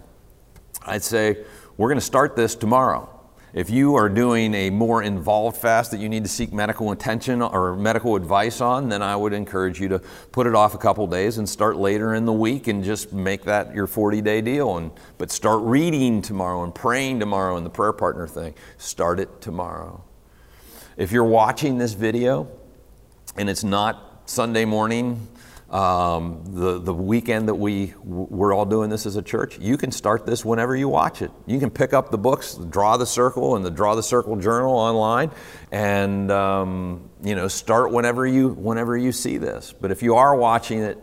I'd 0.86 1.02
say, 1.02 1.44
we're 1.76 1.88
going 1.88 1.98
to 1.98 2.04
start 2.04 2.36
this 2.36 2.54
tomorrow. 2.54 3.19
If 3.52 3.68
you 3.68 3.96
are 3.96 4.08
doing 4.08 4.54
a 4.54 4.70
more 4.70 5.02
involved 5.02 5.56
fast 5.56 5.90
that 5.90 5.98
you 5.98 6.08
need 6.08 6.22
to 6.22 6.30
seek 6.30 6.52
medical 6.52 6.92
attention 6.92 7.42
or 7.42 7.74
medical 7.74 8.14
advice 8.14 8.60
on, 8.60 8.88
then 8.88 9.02
I 9.02 9.16
would 9.16 9.32
encourage 9.32 9.80
you 9.80 9.88
to 9.88 9.98
put 10.30 10.46
it 10.46 10.54
off 10.54 10.74
a 10.74 10.78
couple 10.78 11.04
days 11.08 11.38
and 11.38 11.48
start 11.48 11.76
later 11.76 12.14
in 12.14 12.26
the 12.26 12.32
week 12.32 12.68
and 12.68 12.84
just 12.84 13.12
make 13.12 13.42
that 13.44 13.74
your 13.74 13.88
40 13.88 14.22
day 14.22 14.40
deal. 14.40 14.76
And, 14.76 14.92
but 15.18 15.32
start 15.32 15.62
reading 15.62 16.22
tomorrow 16.22 16.62
and 16.62 16.72
praying 16.72 17.18
tomorrow 17.18 17.56
and 17.56 17.66
the 17.66 17.70
prayer 17.70 17.92
partner 17.92 18.28
thing. 18.28 18.54
Start 18.78 19.18
it 19.18 19.40
tomorrow. 19.40 20.04
If 20.96 21.10
you're 21.10 21.24
watching 21.24 21.78
this 21.78 21.94
video 21.94 22.48
and 23.36 23.50
it's 23.50 23.64
not 23.64 24.22
Sunday 24.26 24.64
morning, 24.64 25.26
um, 25.70 26.42
the, 26.46 26.80
the 26.80 26.92
weekend 26.92 27.48
that 27.48 27.54
we, 27.54 27.94
we're 28.02 28.52
all 28.52 28.66
doing 28.66 28.90
this 28.90 29.06
as 29.06 29.14
a 29.14 29.22
church, 29.22 29.58
you 29.60 29.76
can 29.76 29.92
start 29.92 30.26
this 30.26 30.44
whenever 30.44 30.74
you 30.74 30.88
watch 30.88 31.22
it. 31.22 31.30
You 31.46 31.60
can 31.60 31.70
pick 31.70 31.92
up 31.92 32.10
the 32.10 32.18
books, 32.18 32.54
Draw 32.54 32.96
the 32.96 33.06
Circle 33.06 33.54
and 33.54 33.64
the 33.64 33.70
Draw 33.70 33.94
the 33.94 34.02
Circle 34.02 34.36
Journal 34.36 34.74
online, 34.74 35.30
and 35.70 36.30
um, 36.32 37.08
you 37.22 37.36
know, 37.36 37.46
start 37.46 37.92
whenever 37.92 38.26
you, 38.26 38.48
whenever 38.48 38.96
you 38.96 39.12
see 39.12 39.38
this. 39.38 39.72
But 39.72 39.92
if 39.92 40.02
you 40.02 40.16
are 40.16 40.34
watching 40.34 40.80
it, 40.80 40.98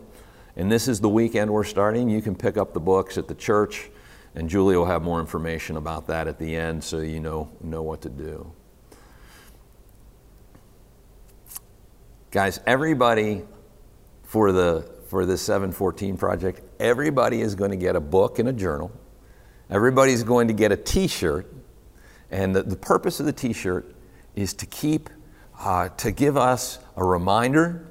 and 0.54 0.70
this 0.70 0.86
is 0.86 1.00
the 1.00 1.08
weekend 1.08 1.50
we're 1.50 1.64
starting, 1.64 2.10
you 2.10 2.20
can 2.20 2.34
pick 2.34 2.58
up 2.58 2.74
the 2.74 2.80
books 2.80 3.16
at 3.16 3.26
the 3.26 3.34
church, 3.34 3.88
and 4.34 4.50
Julie 4.50 4.76
will 4.76 4.84
have 4.84 5.02
more 5.02 5.20
information 5.20 5.78
about 5.78 6.08
that 6.08 6.28
at 6.28 6.38
the 6.38 6.54
end 6.54 6.84
so 6.84 6.98
you 6.98 7.20
know, 7.20 7.50
know 7.62 7.82
what 7.82 8.02
to 8.02 8.10
do. 8.10 8.52
Guys, 12.30 12.60
everybody 12.66 13.44
for 14.28 14.52
the 14.52 14.86
for 15.08 15.24
the 15.24 15.38
714 15.38 16.18
project, 16.18 16.60
everybody 16.78 17.40
is 17.40 17.54
going 17.54 17.70
to 17.70 17.78
get 17.78 17.96
a 17.96 18.00
book 18.00 18.38
and 18.38 18.46
a 18.46 18.52
journal. 18.52 18.92
Everybody's 19.70 20.22
going 20.22 20.48
to 20.48 20.54
get 20.54 20.70
a 20.70 20.76
T-shirt, 20.76 21.50
and 22.30 22.54
the, 22.54 22.62
the 22.62 22.76
purpose 22.76 23.20
of 23.20 23.26
the 23.26 23.32
T-shirt 23.32 23.94
is 24.36 24.52
to 24.52 24.66
keep 24.66 25.08
uh, 25.58 25.88
to 25.88 26.10
give 26.10 26.36
us 26.36 26.78
a 26.96 27.02
reminder 27.02 27.88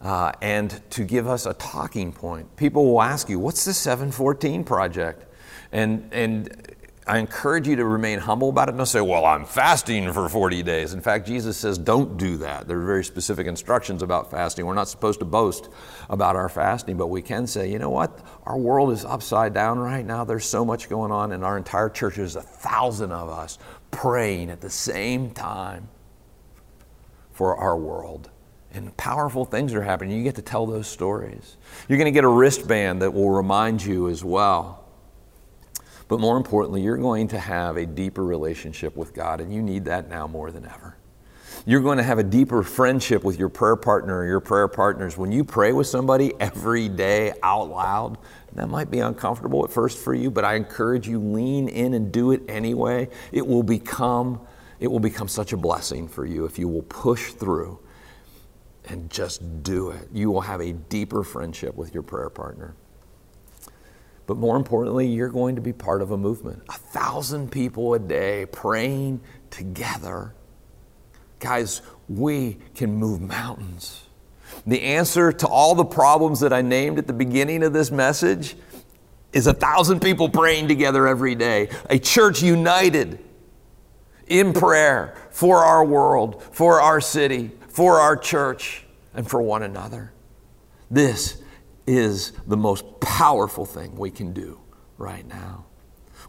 uh, 0.00 0.30
and 0.40 0.80
to 0.90 1.02
give 1.02 1.26
us 1.26 1.44
a 1.44 1.54
talking 1.54 2.12
point. 2.12 2.54
People 2.54 2.86
will 2.86 3.02
ask 3.02 3.28
you, 3.28 3.40
"What's 3.40 3.64
the 3.64 3.74
714 3.74 4.62
project?" 4.62 5.26
And 5.72 6.08
and 6.12 6.72
I 7.06 7.18
encourage 7.18 7.68
you 7.68 7.76
to 7.76 7.84
remain 7.84 8.18
humble 8.18 8.48
about 8.48 8.70
it. 8.70 8.76
Don't 8.78 8.86
say, 8.86 9.02
well, 9.02 9.26
I'm 9.26 9.44
fasting 9.44 10.10
for 10.14 10.26
40 10.26 10.62
days. 10.62 10.94
In 10.94 11.02
fact, 11.02 11.26
Jesus 11.26 11.56
says, 11.58 11.76
don't 11.76 12.16
do 12.16 12.38
that. 12.38 12.66
There 12.66 12.78
are 12.78 12.84
very 12.86 13.04
specific 13.04 13.46
instructions 13.46 14.02
about 14.02 14.30
fasting. 14.30 14.64
We're 14.64 14.72
not 14.72 14.88
supposed 14.88 15.18
to 15.18 15.26
boast 15.26 15.68
about 16.08 16.34
our 16.34 16.48
fasting, 16.48 16.96
but 16.96 17.08
we 17.08 17.20
can 17.20 17.46
say, 17.46 17.70
you 17.70 17.78
know 17.78 17.90
what? 17.90 18.26
Our 18.44 18.56
world 18.56 18.90
is 18.90 19.04
upside 19.04 19.52
down 19.52 19.78
right 19.78 20.04
now. 20.04 20.24
There's 20.24 20.46
so 20.46 20.64
much 20.64 20.88
going 20.88 21.12
on, 21.12 21.32
and 21.32 21.44
our 21.44 21.58
entire 21.58 21.90
church 21.90 22.16
is 22.16 22.36
a 22.36 22.42
thousand 22.42 23.12
of 23.12 23.28
us 23.28 23.58
praying 23.90 24.48
at 24.48 24.62
the 24.62 24.70
same 24.70 25.30
time 25.30 25.88
for 27.32 27.54
our 27.54 27.76
world. 27.76 28.30
and 28.74 28.94
powerful 28.96 29.44
things 29.44 29.72
are 29.72 29.82
happening. 29.82 30.16
You 30.16 30.24
get 30.24 30.34
to 30.34 30.42
tell 30.42 30.66
those 30.66 30.88
stories. 30.88 31.56
You're 31.88 31.98
going 31.98 32.12
to 32.12 32.16
get 32.16 32.24
a 32.24 32.28
wristband 32.28 33.02
that 33.02 33.12
will 33.12 33.30
remind 33.30 33.84
you 33.84 34.08
as 34.08 34.24
well. 34.24 34.83
But 36.08 36.20
more 36.20 36.36
importantly, 36.36 36.82
you're 36.82 36.96
going 36.96 37.28
to 37.28 37.38
have 37.38 37.76
a 37.76 37.86
deeper 37.86 38.24
relationship 38.24 38.96
with 38.96 39.14
God, 39.14 39.40
and 39.40 39.52
you 39.52 39.62
need 39.62 39.86
that 39.86 40.08
now 40.08 40.26
more 40.26 40.50
than 40.50 40.66
ever. 40.66 40.96
You're 41.66 41.80
going 41.80 41.96
to 41.98 42.04
have 42.04 42.18
a 42.18 42.24
deeper 42.24 42.62
friendship 42.62 43.24
with 43.24 43.38
your 43.38 43.48
prayer 43.48 43.76
partner 43.76 44.18
or 44.18 44.26
your 44.26 44.40
prayer 44.40 44.68
partners. 44.68 45.16
When 45.16 45.32
you 45.32 45.44
pray 45.44 45.72
with 45.72 45.86
somebody 45.86 46.32
every 46.38 46.88
day 46.88 47.32
out 47.42 47.70
loud, 47.70 48.18
that 48.52 48.68
might 48.68 48.90
be 48.90 49.00
uncomfortable 49.00 49.64
at 49.64 49.70
first 49.70 49.98
for 49.98 50.14
you, 50.14 50.30
but 50.30 50.44
I 50.44 50.54
encourage 50.54 51.08
you 51.08 51.18
lean 51.18 51.68
in 51.68 51.94
and 51.94 52.12
do 52.12 52.32
it 52.32 52.42
anyway. 52.48 53.08
It 53.32 53.46
will 53.46 53.62
become 53.62 54.40
it 54.80 54.88
will 54.88 55.00
become 55.00 55.28
such 55.28 55.52
a 55.52 55.56
blessing 55.56 56.08
for 56.08 56.26
you 56.26 56.44
if 56.44 56.58
you 56.58 56.68
will 56.68 56.82
push 56.82 57.32
through 57.32 57.78
and 58.86 59.08
just 59.08 59.62
do 59.62 59.90
it. 59.90 60.08
You 60.12 60.30
will 60.30 60.42
have 60.42 60.60
a 60.60 60.72
deeper 60.72 61.22
friendship 61.22 61.74
with 61.74 61.94
your 61.94 62.02
prayer 62.02 62.28
partner. 62.28 62.74
But 64.26 64.36
more 64.38 64.56
importantly, 64.56 65.06
you're 65.06 65.28
going 65.28 65.56
to 65.56 65.62
be 65.62 65.72
part 65.72 66.00
of 66.00 66.10
a 66.10 66.16
movement. 66.16 66.62
A 66.68 66.78
thousand 66.78 67.52
people 67.52 67.94
a 67.94 67.98
day 67.98 68.46
praying 68.46 69.20
together 69.50 70.34
Guys, 71.44 71.82
we 72.08 72.56
can 72.74 72.94
move 72.94 73.20
mountains. 73.20 74.04
The 74.66 74.80
answer 74.80 75.30
to 75.30 75.46
all 75.46 75.74
the 75.74 75.84
problems 75.84 76.40
that 76.40 76.54
I 76.54 76.62
named 76.62 76.98
at 76.98 77.06
the 77.06 77.12
beginning 77.12 77.62
of 77.62 77.74
this 77.74 77.90
message 77.90 78.56
is 79.34 79.46
a 79.46 79.52
thousand 79.52 80.00
people 80.00 80.30
praying 80.30 80.68
together 80.68 81.06
every 81.06 81.34
day, 81.34 81.68
a 81.90 81.98
church 81.98 82.42
united 82.42 83.18
in 84.26 84.54
prayer 84.54 85.14
for 85.30 85.58
our 85.58 85.84
world, 85.84 86.42
for 86.42 86.80
our 86.80 86.98
city, 86.98 87.50
for 87.68 88.00
our 88.00 88.16
church, 88.16 88.86
and 89.12 89.28
for 89.28 89.42
one 89.42 89.62
another. 89.62 90.14
This 90.90 91.42
is 91.86 92.32
the 92.46 92.56
most 92.56 93.00
powerful 93.00 93.64
thing 93.64 93.96
we 93.96 94.10
can 94.10 94.32
do 94.32 94.60
right 94.98 95.26
now. 95.26 95.66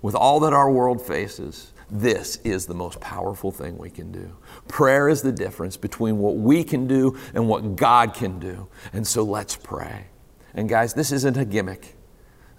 With 0.01 0.15
all 0.15 0.39
that 0.41 0.53
our 0.53 0.69
world 0.69 1.01
faces, 1.01 1.71
this 1.89 2.37
is 2.37 2.65
the 2.65 2.73
most 2.73 2.99
powerful 2.99 3.51
thing 3.51 3.77
we 3.77 3.89
can 3.89 4.11
do. 4.11 4.35
Prayer 4.67 5.07
is 5.07 5.21
the 5.21 5.31
difference 5.31 5.77
between 5.77 6.17
what 6.17 6.35
we 6.35 6.63
can 6.63 6.87
do 6.87 7.17
and 7.33 7.47
what 7.47 7.75
God 7.75 8.13
can 8.13 8.39
do. 8.39 8.67
And 8.91 9.05
so 9.05 9.23
let's 9.23 9.55
pray. 9.55 10.07
And 10.53 10.67
guys, 10.67 10.93
this 10.93 11.11
isn't 11.11 11.37
a 11.37 11.45
gimmick. 11.45 11.94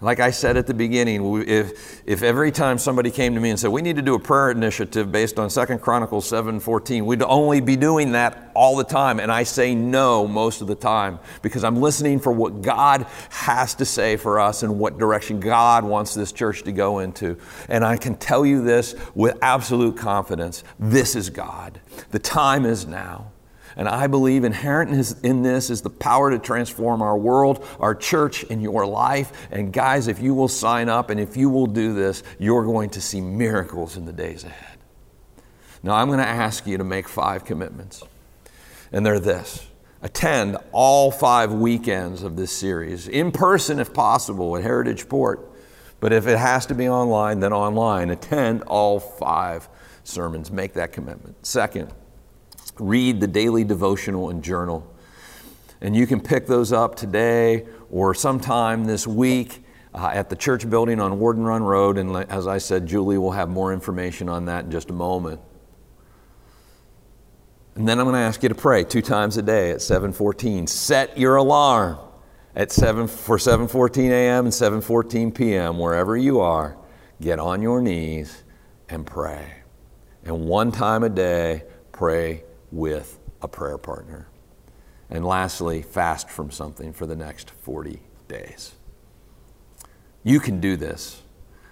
Like 0.02 0.20
I 0.20 0.30
said 0.30 0.58
at 0.58 0.66
the 0.66 0.74
beginning, 0.74 1.42
if, 1.48 2.02
if 2.06 2.22
every 2.22 2.52
time 2.52 2.76
somebody 2.76 3.10
came 3.10 3.34
to 3.34 3.40
me 3.40 3.48
and 3.48 3.58
said, 3.58 3.70
we 3.70 3.80
need 3.80 3.96
to 3.96 4.02
do 4.02 4.14
a 4.14 4.18
prayer 4.18 4.50
initiative 4.50 5.10
based 5.10 5.38
on 5.38 5.48
2 5.48 5.78
Chronicles 5.78 6.30
7.14, 6.30 7.02
we'd 7.06 7.22
only 7.22 7.62
be 7.62 7.76
doing 7.76 8.12
that 8.12 8.50
all 8.54 8.76
the 8.76 8.84
time. 8.84 9.18
And 9.20 9.32
I 9.32 9.44
say 9.44 9.74
no 9.74 10.28
most 10.28 10.60
of 10.60 10.66
the 10.66 10.74
time 10.74 11.18
because 11.40 11.64
I'm 11.64 11.76
listening 11.76 12.20
for 12.20 12.30
what 12.30 12.60
God 12.60 13.06
has 13.30 13.74
to 13.76 13.86
say 13.86 14.18
for 14.18 14.38
us 14.38 14.62
and 14.62 14.78
what 14.78 14.98
direction 14.98 15.40
God 15.40 15.82
wants 15.82 16.12
this 16.12 16.30
church 16.30 16.62
to 16.64 16.72
go 16.72 16.98
into. 16.98 17.38
And 17.70 17.82
I 17.82 17.96
can 17.96 18.16
tell 18.16 18.44
you 18.44 18.62
this 18.62 18.94
with 19.14 19.38
absolute 19.40 19.96
confidence. 19.96 20.62
This 20.78 21.16
is 21.16 21.30
God. 21.30 21.80
The 22.10 22.18
time 22.18 22.66
is 22.66 22.86
now. 22.86 23.32
And 23.76 23.88
I 23.88 24.06
believe 24.06 24.44
inherent 24.44 24.90
in 25.22 25.42
this 25.42 25.68
is 25.68 25.82
the 25.82 25.90
power 25.90 26.30
to 26.30 26.38
transform 26.38 27.02
our 27.02 27.16
world, 27.16 27.64
our 27.78 27.94
church, 27.94 28.44
and 28.48 28.62
your 28.62 28.86
life. 28.86 29.48
And 29.50 29.70
guys, 29.70 30.08
if 30.08 30.18
you 30.18 30.34
will 30.34 30.48
sign 30.48 30.88
up 30.88 31.10
and 31.10 31.20
if 31.20 31.36
you 31.36 31.50
will 31.50 31.66
do 31.66 31.92
this, 31.92 32.22
you're 32.38 32.64
going 32.64 32.90
to 32.90 33.02
see 33.02 33.20
miracles 33.20 33.98
in 33.98 34.06
the 34.06 34.14
days 34.14 34.44
ahead. 34.44 34.78
Now, 35.82 35.92
I'm 35.94 36.08
going 36.08 36.20
to 36.20 36.26
ask 36.26 36.66
you 36.66 36.78
to 36.78 36.84
make 36.84 37.06
five 37.06 37.44
commitments. 37.44 38.02
And 38.92 39.04
they're 39.04 39.20
this 39.20 39.66
attend 40.02 40.56
all 40.72 41.10
five 41.10 41.52
weekends 41.52 42.22
of 42.22 42.36
this 42.36 42.52
series, 42.52 43.08
in 43.08 43.32
person 43.32 43.78
if 43.78 43.92
possible, 43.92 44.56
at 44.56 44.62
Heritage 44.62 45.08
Port. 45.08 45.50
But 46.00 46.12
if 46.12 46.26
it 46.26 46.38
has 46.38 46.66
to 46.66 46.74
be 46.74 46.88
online, 46.88 47.40
then 47.40 47.52
online. 47.52 48.10
Attend 48.10 48.62
all 48.62 49.00
five 49.00 49.68
sermons. 50.04 50.50
Make 50.50 50.74
that 50.74 50.92
commitment. 50.92 51.44
Second, 51.44 51.92
read 52.78 53.20
the 53.20 53.26
daily 53.26 53.64
devotional 53.64 54.30
and 54.30 54.42
journal. 54.42 54.92
And 55.80 55.94
you 55.94 56.06
can 56.06 56.20
pick 56.20 56.46
those 56.46 56.72
up 56.72 56.94
today 56.94 57.66
or 57.90 58.14
sometime 58.14 58.84
this 58.84 59.06
week 59.06 59.62
uh, 59.94 60.10
at 60.12 60.30
the 60.30 60.36
church 60.36 60.68
building 60.68 61.00
on 61.00 61.18
Warden 61.18 61.44
Run 61.44 61.62
Road. 61.62 61.98
And 61.98 62.16
as 62.30 62.46
I 62.46 62.58
said, 62.58 62.86
Julie 62.86 63.18
will 63.18 63.32
have 63.32 63.48
more 63.48 63.72
information 63.72 64.28
on 64.28 64.46
that 64.46 64.64
in 64.64 64.70
just 64.70 64.90
a 64.90 64.94
moment. 64.94 65.40
And 67.74 67.86
then 67.86 67.98
I'm 67.98 68.06
going 68.06 68.14
to 68.14 68.20
ask 68.20 68.42
you 68.42 68.48
to 68.48 68.54
pray 68.54 68.84
two 68.84 69.02
times 69.02 69.36
a 69.36 69.42
day 69.42 69.70
at 69.70 69.78
7:14. 69.78 70.66
Set 70.66 71.18
your 71.18 71.36
alarm 71.36 71.98
at 72.54 72.72
7 72.72 73.06
for 73.06 73.36
7:14 73.36 74.10
a.m. 74.10 74.46
and 74.46 74.54
7:14 74.54 75.34
p.m. 75.34 75.78
wherever 75.78 76.16
you 76.16 76.40
are. 76.40 76.78
Get 77.20 77.38
on 77.38 77.60
your 77.60 77.82
knees 77.82 78.44
and 78.88 79.06
pray. 79.06 79.62
And 80.24 80.46
one 80.46 80.72
time 80.72 81.04
a 81.04 81.10
day, 81.10 81.64
pray 81.92 82.44
with 82.70 83.18
a 83.42 83.48
prayer 83.48 83.78
partner. 83.78 84.28
And 85.08 85.24
lastly, 85.24 85.82
fast 85.82 86.28
from 86.28 86.50
something 86.50 86.92
for 86.92 87.06
the 87.06 87.16
next 87.16 87.50
40 87.50 88.00
days. 88.28 88.74
You 90.24 90.40
can 90.40 90.60
do 90.60 90.76
this. 90.76 91.22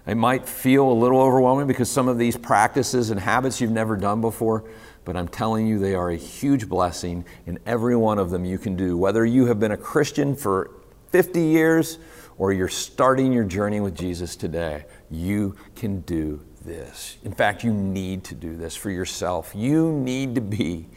It 0.07 0.17
might 0.17 0.47
feel 0.47 0.89
a 0.89 0.93
little 0.93 1.21
overwhelming 1.21 1.67
because 1.67 1.91
some 1.91 2.09
of 2.09 2.19
these 2.19 2.37
practices 2.37 3.11
and 3.11 3.19
habits 3.19 3.61
you've 3.61 3.71
never 3.71 3.97
done 3.97 4.21
before, 4.21 4.65
but 5.05 5.17
I'm 5.17 5.29
telling 5.29 5.67
you, 5.67 5.79
they 5.79 5.95
are 5.95 6.11
a 6.11 6.17
huge 6.17 6.69
blessing, 6.69 7.25
and 7.47 7.59
every 7.65 7.97
one 7.97 8.19
of 8.19 8.31
them 8.31 8.45
you 8.45 8.59
can 8.59 8.77
do. 8.77 8.97
Whether 8.97 9.25
you 9.25 9.47
have 9.47 9.59
been 9.59 9.73
a 9.73 9.77
Christian 9.77 10.37
for 10.37 10.71
50 11.11 11.41
years 11.41 11.99
or 12.37 12.53
you're 12.53 12.69
starting 12.69 13.33
your 13.33 13.45
journey 13.45 13.81
with 13.81 13.97
Jesus 13.97 14.37
today, 14.37 14.85
you 15.15 15.57
can 15.75 16.01
do 16.01 16.45
this. 16.65 17.19
In 17.25 17.33
fact, 17.33 17.63
you 17.65 17.73
need 17.73 18.25
to 18.25 18.35
do 18.35 18.57
this 18.57 18.75
for 18.75 18.91
yourself. 18.91 19.53
You 19.55 19.93
need 19.93 20.35
to 20.35 20.41
be 20.41 20.89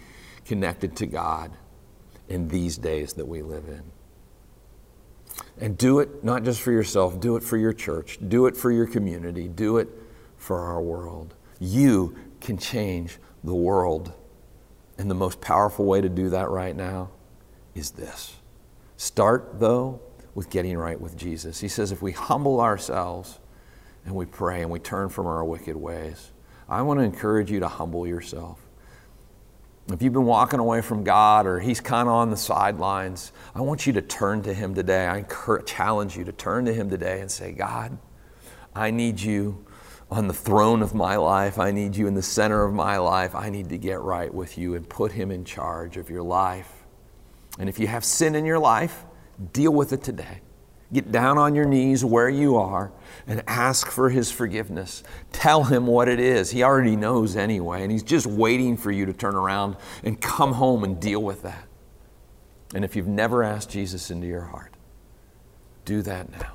connected 0.46 0.96
to 0.98 1.06
God 1.06 1.52
in 2.30 2.48
these 2.48 2.78
days 2.78 3.14
that 3.14 3.28
we 3.28 3.42
live 3.42 3.66
in. 3.68 3.84
And 5.60 5.78
do 5.78 6.00
it 6.00 6.24
not 6.24 6.44
just 6.44 6.62
for 6.62 6.72
yourself, 6.72 7.20
do 7.20 7.36
it 7.36 7.44
for 7.44 7.58
your 7.58 7.74
church, 7.74 8.20
do 8.28 8.46
it 8.48 8.56
for 8.56 8.72
your 8.72 8.88
community, 8.88 9.48
do 9.48 9.78
it 9.78 9.90
for 10.38 10.60
our 10.60 10.82
world. 10.82 11.36
You 11.60 12.16
can 12.40 12.58
change 12.58 13.18
the 13.44 13.56
world. 13.56 14.14
And 14.98 15.10
the 15.10 15.16
most 15.16 15.42
powerful 15.42 15.86
way 15.86 16.02
to 16.02 16.10
do 16.10 16.30
that 16.30 16.50
right 16.50 16.76
now 16.76 17.12
is 17.76 17.92
this. 17.92 18.36
Start, 18.98 19.60
though, 19.60 20.02
with 20.34 20.50
getting 20.50 20.78
right 20.78 21.00
with 21.00 21.16
Jesus. 21.16 21.60
He 21.60 21.68
says 21.68 21.92
if 21.92 22.02
we 22.02 22.12
humble 22.12 22.62
ourselves, 22.62 23.40
and 24.08 24.16
we 24.16 24.26
pray 24.26 24.62
and 24.62 24.72
we 24.72 24.80
turn 24.80 25.10
from 25.10 25.28
our 25.28 25.44
wicked 25.44 25.76
ways. 25.76 26.32
I 26.70 26.82
want 26.82 27.02
to 27.02 27.04
encourage 27.04 27.52
you 27.52 27.60
to 27.60 27.68
humble 27.68 28.08
yourself. 28.08 28.58
If 29.92 30.02
you've 30.02 30.14
been 30.14 30.26
walking 30.26 30.60
away 30.60 30.82
from 30.82 31.04
God 31.04 31.46
or 31.46 31.60
He's 31.60 31.82
kind 31.82 32.08
of 32.08 32.14
on 32.14 32.32
the 32.32 32.38
sidelines, 32.38 33.34
I 33.54 33.62
want 33.62 33.86
you 33.86 33.94
to 33.94 34.02
turn 34.02 34.44
to 34.44 34.54
Him 34.54 34.74
today. 34.74 35.08
I 35.08 35.24
challenge 35.66 36.18
you 36.18 36.24
to 36.24 36.32
turn 36.32 36.66
to 36.66 36.74
Him 36.74 36.90
today 36.90 37.20
and 37.20 37.30
say, 37.30 37.52
God, 37.52 37.98
I 38.74 38.92
need 38.92 39.20
you 39.20 39.66
on 40.10 40.28
the 40.28 40.34
throne 40.34 40.82
of 40.82 40.96
my 40.96 41.18
life. 41.18 41.60
I 41.60 41.72
need 41.72 41.98
you 41.98 42.08
in 42.08 42.16
the 42.16 42.22
center 42.22 42.64
of 42.64 42.74
my 42.74 42.98
life. 42.98 43.36
I 43.36 43.50
need 43.50 43.68
to 43.70 43.78
get 43.78 44.00
right 44.00 44.34
with 44.34 44.58
you 44.58 44.76
and 44.76 44.88
put 44.88 45.12
Him 45.12 45.32
in 45.32 45.44
charge 45.44 45.98
of 45.98 46.10
your 46.10 46.24
life. 46.24 46.72
And 47.60 47.68
if 47.68 47.78
you 47.78 47.88
have 47.88 48.06
sin 48.06 48.36
in 48.36 48.46
your 48.46 48.60
life, 48.60 49.06
deal 49.52 49.74
with 49.74 49.92
it 49.92 50.02
today. 50.02 50.42
Get 50.94 51.12
down 51.12 51.38
on 51.38 51.54
your 51.54 51.66
knees 51.66 52.06
where 52.06 52.30
you 52.30 52.56
are 52.56 52.92
and 53.28 53.44
ask 53.46 53.88
for 53.88 54.10
His 54.10 54.32
forgiveness. 54.32 55.04
Tell 55.34 55.66
Him 55.66 55.86
what 55.86 56.08
it 56.08 56.20
is. 56.20 56.52
He 56.52 56.64
already 56.64 56.96
knows 56.96 57.36
anyway, 57.36 57.84
and 57.84 57.92
He's 57.92 58.04
just 58.04 58.26
waiting 58.26 58.78
for 58.78 58.90
you 58.92 59.06
to 59.06 59.14
turn 59.14 59.36
around 59.36 59.76
and 60.04 60.20
come 60.22 60.54
home 60.54 60.86
and 60.86 61.00
deal 61.00 61.22
with 61.22 61.42
that. 61.44 61.68
And 62.74 62.86
if 62.86 62.96
you've 62.96 63.08
never 63.08 63.44
asked 63.44 63.70
Jesus 63.70 64.12
into 64.12 64.28
your 64.28 64.44
heart, 64.44 64.74
do 65.84 66.02
that 66.04 66.32
now. 66.32 66.54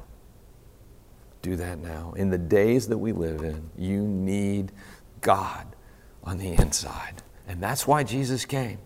Do 1.43 1.57
that 1.57 1.79
now. 1.79 2.15
In 2.17 2.31
the 2.31 2.39
days 2.39 2.89
that 2.89 2.99
we 2.99 3.13
live 3.13 3.43
in, 3.43 3.71
you 3.77 4.01
need 4.01 4.73
God 5.21 5.77
on 6.25 6.39
the 6.39 6.55
inside. 6.55 7.23
And 7.49 7.63
that's 7.63 7.87
why 7.87 8.03
Jesus 8.03 8.45
came, 8.47 8.79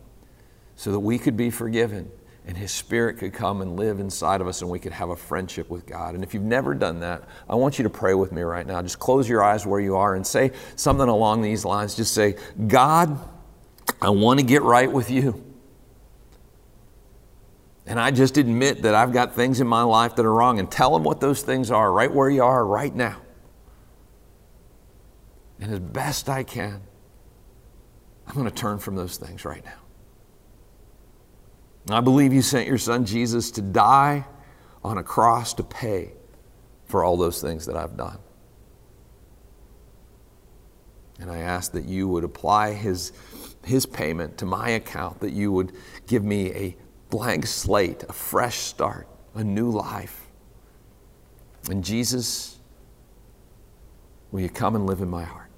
so 0.75 0.91
that 0.91 1.01
we 1.01 1.19
could 1.19 1.37
be 1.37 1.51
forgiven 1.51 2.11
and 2.47 2.57
His 2.57 2.71
Spirit 2.71 3.19
could 3.19 3.33
come 3.33 3.61
and 3.61 3.77
live 3.77 3.99
inside 3.99 4.41
of 4.41 4.47
us 4.47 4.63
and 4.63 4.71
we 4.71 4.79
could 4.79 4.93
have 4.93 5.11
a 5.11 5.17
friendship 5.17 5.69
with 5.69 5.85
God. 5.85 6.15
And 6.15 6.23
if 6.23 6.33
you've 6.33 6.45
never 6.45 6.75
done 6.75 7.01
that, 7.01 7.25
I 7.49 7.57
want 7.57 7.79
you 7.79 7.83
to 7.83 7.91
pray 7.91 8.15
with 8.15 8.31
me 8.31 8.43
right 8.43 8.65
now. 8.65 8.81
Just 8.83 9.01
close 9.01 9.29
your 9.29 9.43
eyes 9.43 9.67
where 9.67 9.81
you 9.81 9.97
are 9.97 10.15
and 10.15 10.25
say 10.25 10.53
something 10.77 11.09
along 11.09 11.43
these 11.43 11.65
lines. 11.65 11.97
Just 11.97 12.15
say, 12.15 12.37
God, 12.69 13.19
I 14.01 14.11
want 14.11 14.39
to 14.39 14.47
get 14.47 14.63
right 14.63 14.91
with 14.91 15.11
you. 15.11 15.43
And 17.85 17.99
I 18.01 18.13
just 18.13 18.37
admit 18.37 18.83
that 18.83 18.95
I've 18.95 19.13
got 19.13 19.35
things 19.35 19.61
in 19.61 19.67
my 19.67 19.83
life 19.83 20.17
that 20.17 20.25
are 20.25 20.33
wrong 20.33 20.61
and 20.61 20.71
tell 20.71 20.95
Him 20.95 21.03
what 21.03 21.21
those 21.21 21.43
things 21.43 21.71
are 21.71 21.93
right 21.93 22.13
where 22.13 22.31
you 22.31 22.43
are 22.43 22.65
right 22.65 22.95
now. 22.95 23.21
And 25.61 25.73
as 25.73 25.81
best 25.81 26.29
I 26.29 26.45
can, 26.45 26.81
I'm 28.27 28.35
going 28.35 28.45
to 28.45 28.55
turn 28.55 28.79
from 28.79 28.97
those 28.97 29.17
things 29.17 29.45
right 29.45 29.65
now. 29.65 29.86
I 31.89 32.01
believe 32.01 32.33
you 32.33 32.43
sent 32.43 32.67
your 32.67 32.79
son 32.79 33.05
Jesus 33.05 33.51
to 33.53 33.63
die 33.63 34.25
on 34.83 34.99
a 34.99 35.03
cross 35.03 35.55
to 35.55 35.63
pay 35.63 36.13
for 36.87 37.05
all 37.05 37.17
those 37.17 37.41
things 37.41 37.67
that 37.67 37.77
I've 37.77 37.97
done. 37.97 38.19
And 41.21 41.31
I 41.31 41.39
ask 41.39 41.73
that 41.73 41.85
you 41.85 42.09
would 42.09 42.25
apply 42.25 42.73
his, 42.73 43.13
his 43.65 43.87
payment 43.87 44.37
to 44.39 44.47
my 44.47 44.71
account, 44.71 45.21
that 45.21 45.33
you 45.33 45.51
would 45.53 45.73
give 46.07 46.23
me 46.23 46.53
a 46.53 46.77
blank 47.09 47.47
slate, 47.47 48.05
a 48.09 48.13
fresh 48.13 48.59
start, 48.59 49.09
a 49.35 49.43
new 49.43 49.71
life. 49.71 50.27
And 51.71 51.83
Jesus, 51.83 52.59
will 54.31 54.41
you 54.41 54.51
come 54.51 54.77
and 54.77 54.87
live 54.87 55.01
in 55.01 55.09
my 55.09 55.25
heart? 55.25 55.51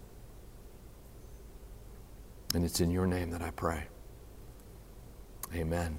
And 2.55 2.65
it's 2.65 2.81
in 2.81 2.91
your 2.91 3.07
name 3.07 3.31
that 3.31 3.43
I 3.43 3.51
pray. 3.51 3.85
Amen. 5.55 5.99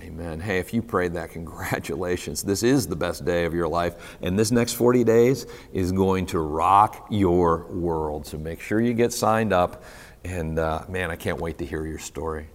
Amen. 0.00 0.40
Hey, 0.40 0.58
if 0.58 0.72
you 0.72 0.82
prayed 0.82 1.12
that, 1.14 1.30
congratulations. 1.32 2.42
This 2.42 2.62
is 2.62 2.86
the 2.86 2.96
best 2.96 3.24
day 3.24 3.44
of 3.44 3.54
your 3.54 3.68
life. 3.68 4.16
And 4.22 4.38
this 4.38 4.50
next 4.50 4.74
40 4.74 5.04
days 5.04 5.46
is 5.72 5.92
going 5.92 6.26
to 6.26 6.40
rock 6.40 7.06
your 7.10 7.66
world. 7.66 8.26
So 8.26 8.38
make 8.38 8.60
sure 8.60 8.80
you 8.80 8.94
get 8.94 9.12
signed 9.12 9.52
up. 9.52 9.84
And 10.24 10.58
uh, 10.58 10.84
man, 10.88 11.10
I 11.10 11.16
can't 11.16 11.40
wait 11.40 11.58
to 11.58 11.66
hear 11.66 11.86
your 11.86 11.98
story. 11.98 12.48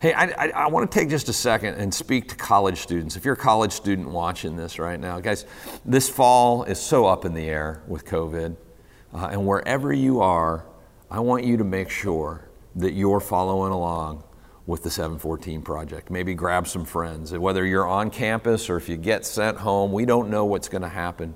Hey, 0.00 0.12
I, 0.12 0.26
I, 0.26 0.48
I 0.50 0.66
want 0.68 0.88
to 0.90 0.98
take 0.98 1.08
just 1.08 1.28
a 1.28 1.32
second 1.32 1.74
and 1.74 1.92
speak 1.92 2.28
to 2.28 2.36
college 2.36 2.78
students. 2.78 3.16
If 3.16 3.24
you're 3.24 3.34
a 3.34 3.36
college 3.36 3.72
student 3.72 4.08
watching 4.08 4.56
this 4.56 4.78
right 4.78 4.98
now, 4.98 5.18
guys, 5.18 5.44
this 5.84 6.08
fall 6.08 6.62
is 6.62 6.78
so 6.78 7.06
up 7.06 7.24
in 7.24 7.34
the 7.34 7.48
air 7.48 7.82
with 7.88 8.04
COVID. 8.04 8.56
Uh, 9.12 9.28
and 9.32 9.44
wherever 9.44 9.92
you 9.92 10.20
are, 10.20 10.64
I 11.10 11.18
want 11.18 11.44
you 11.44 11.56
to 11.56 11.64
make 11.64 11.90
sure 11.90 12.48
that 12.76 12.92
you're 12.92 13.18
following 13.18 13.72
along 13.72 14.22
with 14.68 14.82
the 14.82 14.90
714 14.90 15.62
project. 15.62 16.10
Maybe 16.10 16.34
grab 16.34 16.68
some 16.68 16.84
friends. 16.84 17.32
Whether 17.32 17.64
you're 17.64 17.88
on 17.88 18.10
campus 18.10 18.68
or 18.68 18.76
if 18.76 18.86
you 18.86 18.98
get 18.98 19.24
sent 19.24 19.56
home, 19.56 19.92
we 19.92 20.04
don't 20.04 20.28
know 20.28 20.44
what's 20.44 20.68
going 20.68 20.82
to 20.82 20.88
happen. 20.88 21.34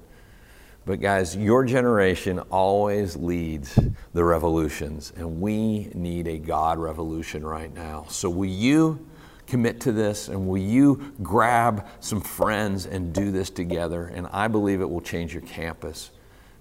But 0.84 1.00
guys, 1.00 1.34
your 1.34 1.64
generation 1.64 2.40
always 2.50 3.16
leads 3.16 3.78
the 4.12 4.22
revolutions, 4.22 5.14
and 5.16 5.40
we 5.40 5.90
need 5.94 6.28
a 6.28 6.38
God 6.38 6.78
revolution 6.78 7.42
right 7.44 7.72
now. 7.72 8.04
So, 8.10 8.28
will 8.28 8.50
you 8.50 9.08
commit 9.46 9.80
to 9.80 9.92
this 9.92 10.28
and 10.28 10.46
will 10.46 10.58
you 10.58 11.14
grab 11.22 11.86
some 12.00 12.20
friends 12.20 12.84
and 12.84 13.14
do 13.14 13.30
this 13.30 13.48
together? 13.48 14.06
And 14.06 14.26
I 14.30 14.48
believe 14.48 14.82
it 14.82 14.90
will 14.90 15.00
change 15.00 15.32
your 15.32 15.42
campus 15.42 16.10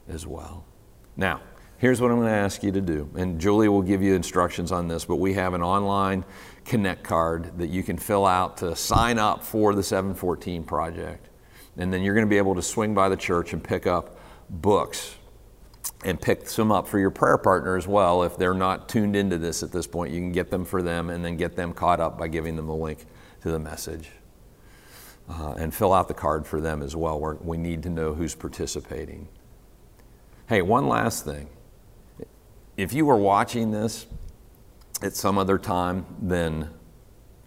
as 0.07 0.25
well. 0.25 0.63
Now, 1.17 1.41
here's 1.81 1.99
what 1.99 2.11
I'm 2.11 2.17
going 2.17 2.29
to 2.29 2.37
ask 2.37 2.61
you 2.61 2.71
to 2.73 2.79
do. 2.79 3.09
And 3.17 3.41
Julie 3.41 3.67
will 3.67 3.81
give 3.81 4.03
you 4.03 4.13
instructions 4.13 4.71
on 4.71 4.87
this, 4.87 5.03
but 5.03 5.15
we 5.15 5.33
have 5.33 5.55
an 5.55 5.63
online 5.63 6.23
Connect 6.63 7.03
card 7.03 7.57
that 7.57 7.71
you 7.71 7.81
can 7.81 7.97
fill 7.97 8.27
out 8.27 8.57
to 8.57 8.75
sign 8.75 9.17
up 9.17 9.43
for 9.43 9.73
the 9.73 9.81
714 9.81 10.63
project. 10.63 11.27
And 11.77 11.91
then 11.91 12.03
you're 12.03 12.13
going 12.13 12.27
to 12.27 12.29
be 12.29 12.37
able 12.37 12.53
to 12.53 12.61
swing 12.61 12.93
by 12.93 13.09
the 13.09 13.17
church 13.17 13.53
and 13.53 13.63
pick 13.63 13.87
up 13.87 14.19
books 14.47 15.15
and 16.05 16.21
pick 16.21 16.47
some 16.47 16.71
up 16.71 16.87
for 16.87 16.99
your 16.99 17.09
prayer 17.09 17.39
partner 17.39 17.75
as 17.75 17.87
well. 17.87 18.21
If 18.21 18.37
they're 18.37 18.53
not 18.53 18.87
tuned 18.87 19.15
into 19.15 19.39
this 19.39 19.63
at 19.63 19.71
this 19.71 19.87
point, 19.87 20.13
you 20.13 20.19
can 20.19 20.31
get 20.31 20.51
them 20.51 20.65
for 20.65 20.83
them 20.83 21.09
and 21.09 21.25
then 21.25 21.35
get 21.35 21.55
them 21.55 21.73
caught 21.73 21.99
up 21.99 22.15
by 22.15 22.27
giving 22.27 22.55
them 22.55 22.67
the 22.67 22.75
link 22.75 23.07
to 23.41 23.49
the 23.49 23.59
message. 23.59 24.11
Uh, 25.27 25.53
and 25.53 25.73
fill 25.73 25.93
out 25.93 26.07
the 26.07 26.13
card 26.13 26.45
for 26.45 26.61
them 26.61 26.83
as 26.83 26.95
well. 26.95 27.19
We're, 27.19 27.35
we 27.37 27.57
need 27.57 27.81
to 27.83 27.89
know 27.89 28.13
who's 28.13 28.35
participating. 28.35 29.29
Hey, 30.47 30.61
one 30.61 30.87
last 30.87 31.25
thing. 31.25 31.49
If 32.77 32.93
you 32.93 33.05
were 33.05 33.17
watching 33.17 33.71
this 33.71 34.07
at 35.01 35.15
some 35.15 35.37
other 35.37 35.57
time 35.57 36.05
than 36.21 36.69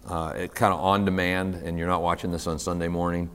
uh, 0.07 0.33
it 0.35 0.53
kind 0.53 0.73
of 0.73 0.79
on 0.79 1.03
demand 1.03 1.55
and 1.55 1.79
you're 1.79 1.87
not 1.87 2.01
watching 2.01 2.31
this 2.31 2.47
on 2.47 2.59
Sunday 2.59 2.87
morning, 2.87 3.29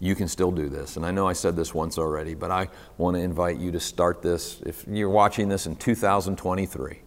you 0.00 0.14
can 0.14 0.28
still 0.28 0.50
do 0.50 0.68
this. 0.68 0.96
And 0.96 1.06
I 1.06 1.10
know 1.10 1.26
I 1.26 1.32
said 1.32 1.56
this 1.56 1.72
once 1.72 1.98
already, 1.98 2.34
but 2.34 2.50
I 2.50 2.68
want 2.98 3.16
to 3.16 3.22
invite 3.22 3.58
you 3.58 3.70
to 3.72 3.80
start 3.80 4.22
this. 4.22 4.60
If 4.66 4.84
you're 4.88 5.08
watching 5.08 5.48
this 5.48 5.66
in 5.66 5.76
2023, 5.76 7.00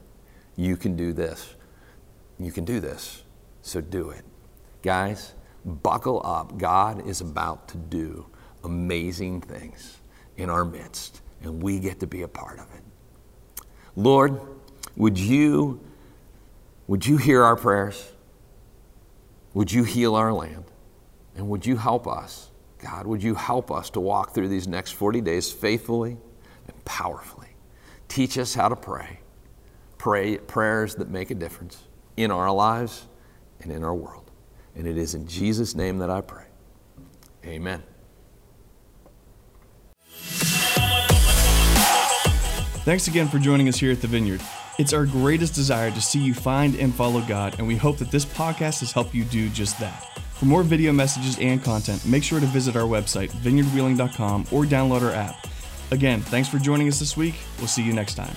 you 0.56 0.78
can 0.78 0.96
do 0.96 1.14
this. 1.14 1.56
You 2.40 2.52
can 2.52 2.66
do 2.66 2.80
this. 2.80 3.24
So 3.62 3.82
do 3.82 4.10
it. 4.10 4.24
Guys, 4.82 5.34
buckle 5.66 6.22
up. 6.26 6.58
God 6.58 7.06
is 7.06 7.22
about 7.22 7.68
to 7.70 7.78
do 7.78 8.26
amazing 8.64 9.42
things 9.42 9.98
in 10.38 10.50
our 10.50 10.66
midst, 10.66 11.22
and 11.44 11.62
we 11.62 11.80
get 11.80 12.00
to 12.00 12.08
be 12.08 12.22
a 12.22 12.28
part 12.28 12.60
of 12.60 12.66
it. 12.74 12.84
Lord, 13.96 14.40
would 14.96 15.18
you 15.18 15.80
would 16.90 17.06
you 17.06 17.18
hear 17.18 17.44
our 17.44 17.56
prayers? 17.56 18.12
Would 19.54 19.72
you 19.72 19.84
heal 19.84 20.16
our 20.16 20.34
land? 20.34 20.66
And 21.36 21.48
would 21.48 21.64
you 21.64 21.78
help 21.78 22.08
us? 22.08 22.50
God, 22.80 23.06
would 23.06 23.22
you 23.22 23.36
help 23.36 23.72
us 23.72 23.92
to 23.92 24.00
walk 24.00 24.34
through 24.34 24.48
these 24.48 24.68
next 24.68 24.94
40 24.94 25.22
days 25.22 25.52
faithfully 25.52 26.18
and 26.68 26.86
powerfully? 26.86 27.50
Teach 28.08 28.40
us 28.40 28.56
how 28.56 28.70
to 28.70 28.76
pray. 28.76 29.20
Pray 30.00 30.38
prayers 30.38 30.96
that 30.96 31.10
make 31.10 31.30
a 31.30 31.36
difference 31.36 31.78
in 32.18 32.32
our 32.32 32.52
lives 32.52 33.06
and 33.62 33.72
in 33.72 33.84
our 33.84 33.94
world. 33.94 34.32
And 34.76 34.88
it 34.88 34.98
is 34.98 35.14
in 35.14 35.28
Jesus' 35.28 35.76
name 35.76 36.00
that 36.00 36.10
I 36.10 36.22
pray. 36.22 36.46
Amen. 37.46 37.84
Thanks 42.86 43.08
again 43.08 43.28
for 43.28 43.38
joining 43.40 43.68
us 43.68 43.78
here 43.78 43.92
at 43.92 44.02
the 44.02 44.08
Vineyard. 44.08 44.42
It's 44.80 44.94
our 44.94 45.06
greatest 45.06 45.54
desire 45.54 45.92
to 45.92 46.02
see 46.02 46.20
you 46.20 46.34
find 46.34 46.76
and 46.76 46.96
follow 46.96 47.22
God, 47.22 47.56
and 47.60 47.68
we 47.68 47.76
hope 47.76 47.98
that 47.98 48.10
this 48.10 48.26
podcast 48.26 48.80
has 48.80 48.92
helped 48.92 49.14
you 49.14 49.26
do 49.26 49.50
just 49.50 49.80
that. 49.80 50.18
For 50.36 50.46
more 50.46 50.64
video 50.64 50.94
messages 50.94 51.38
and 51.40 51.62
content, 51.62 52.06
make 52.06 52.24
sure 52.24 52.40
to 52.40 52.46
visit 52.46 52.78
our 52.78 52.84
website, 52.84 53.30
vineyardwheeling.com, 53.32 54.48
or 54.52 54.64
download 54.64 55.02
our 55.02 55.12
app. 55.12 55.48
Again, 55.92 56.22
thanks 56.22 56.48
for 56.48 56.60
joining 56.60 56.88
us 56.88 57.00
this 57.00 57.18
week. 57.18 57.36
We'll 57.58 57.68
see 57.68 57.84
you 57.84 57.92
next 57.92 58.16
time. 58.16 58.34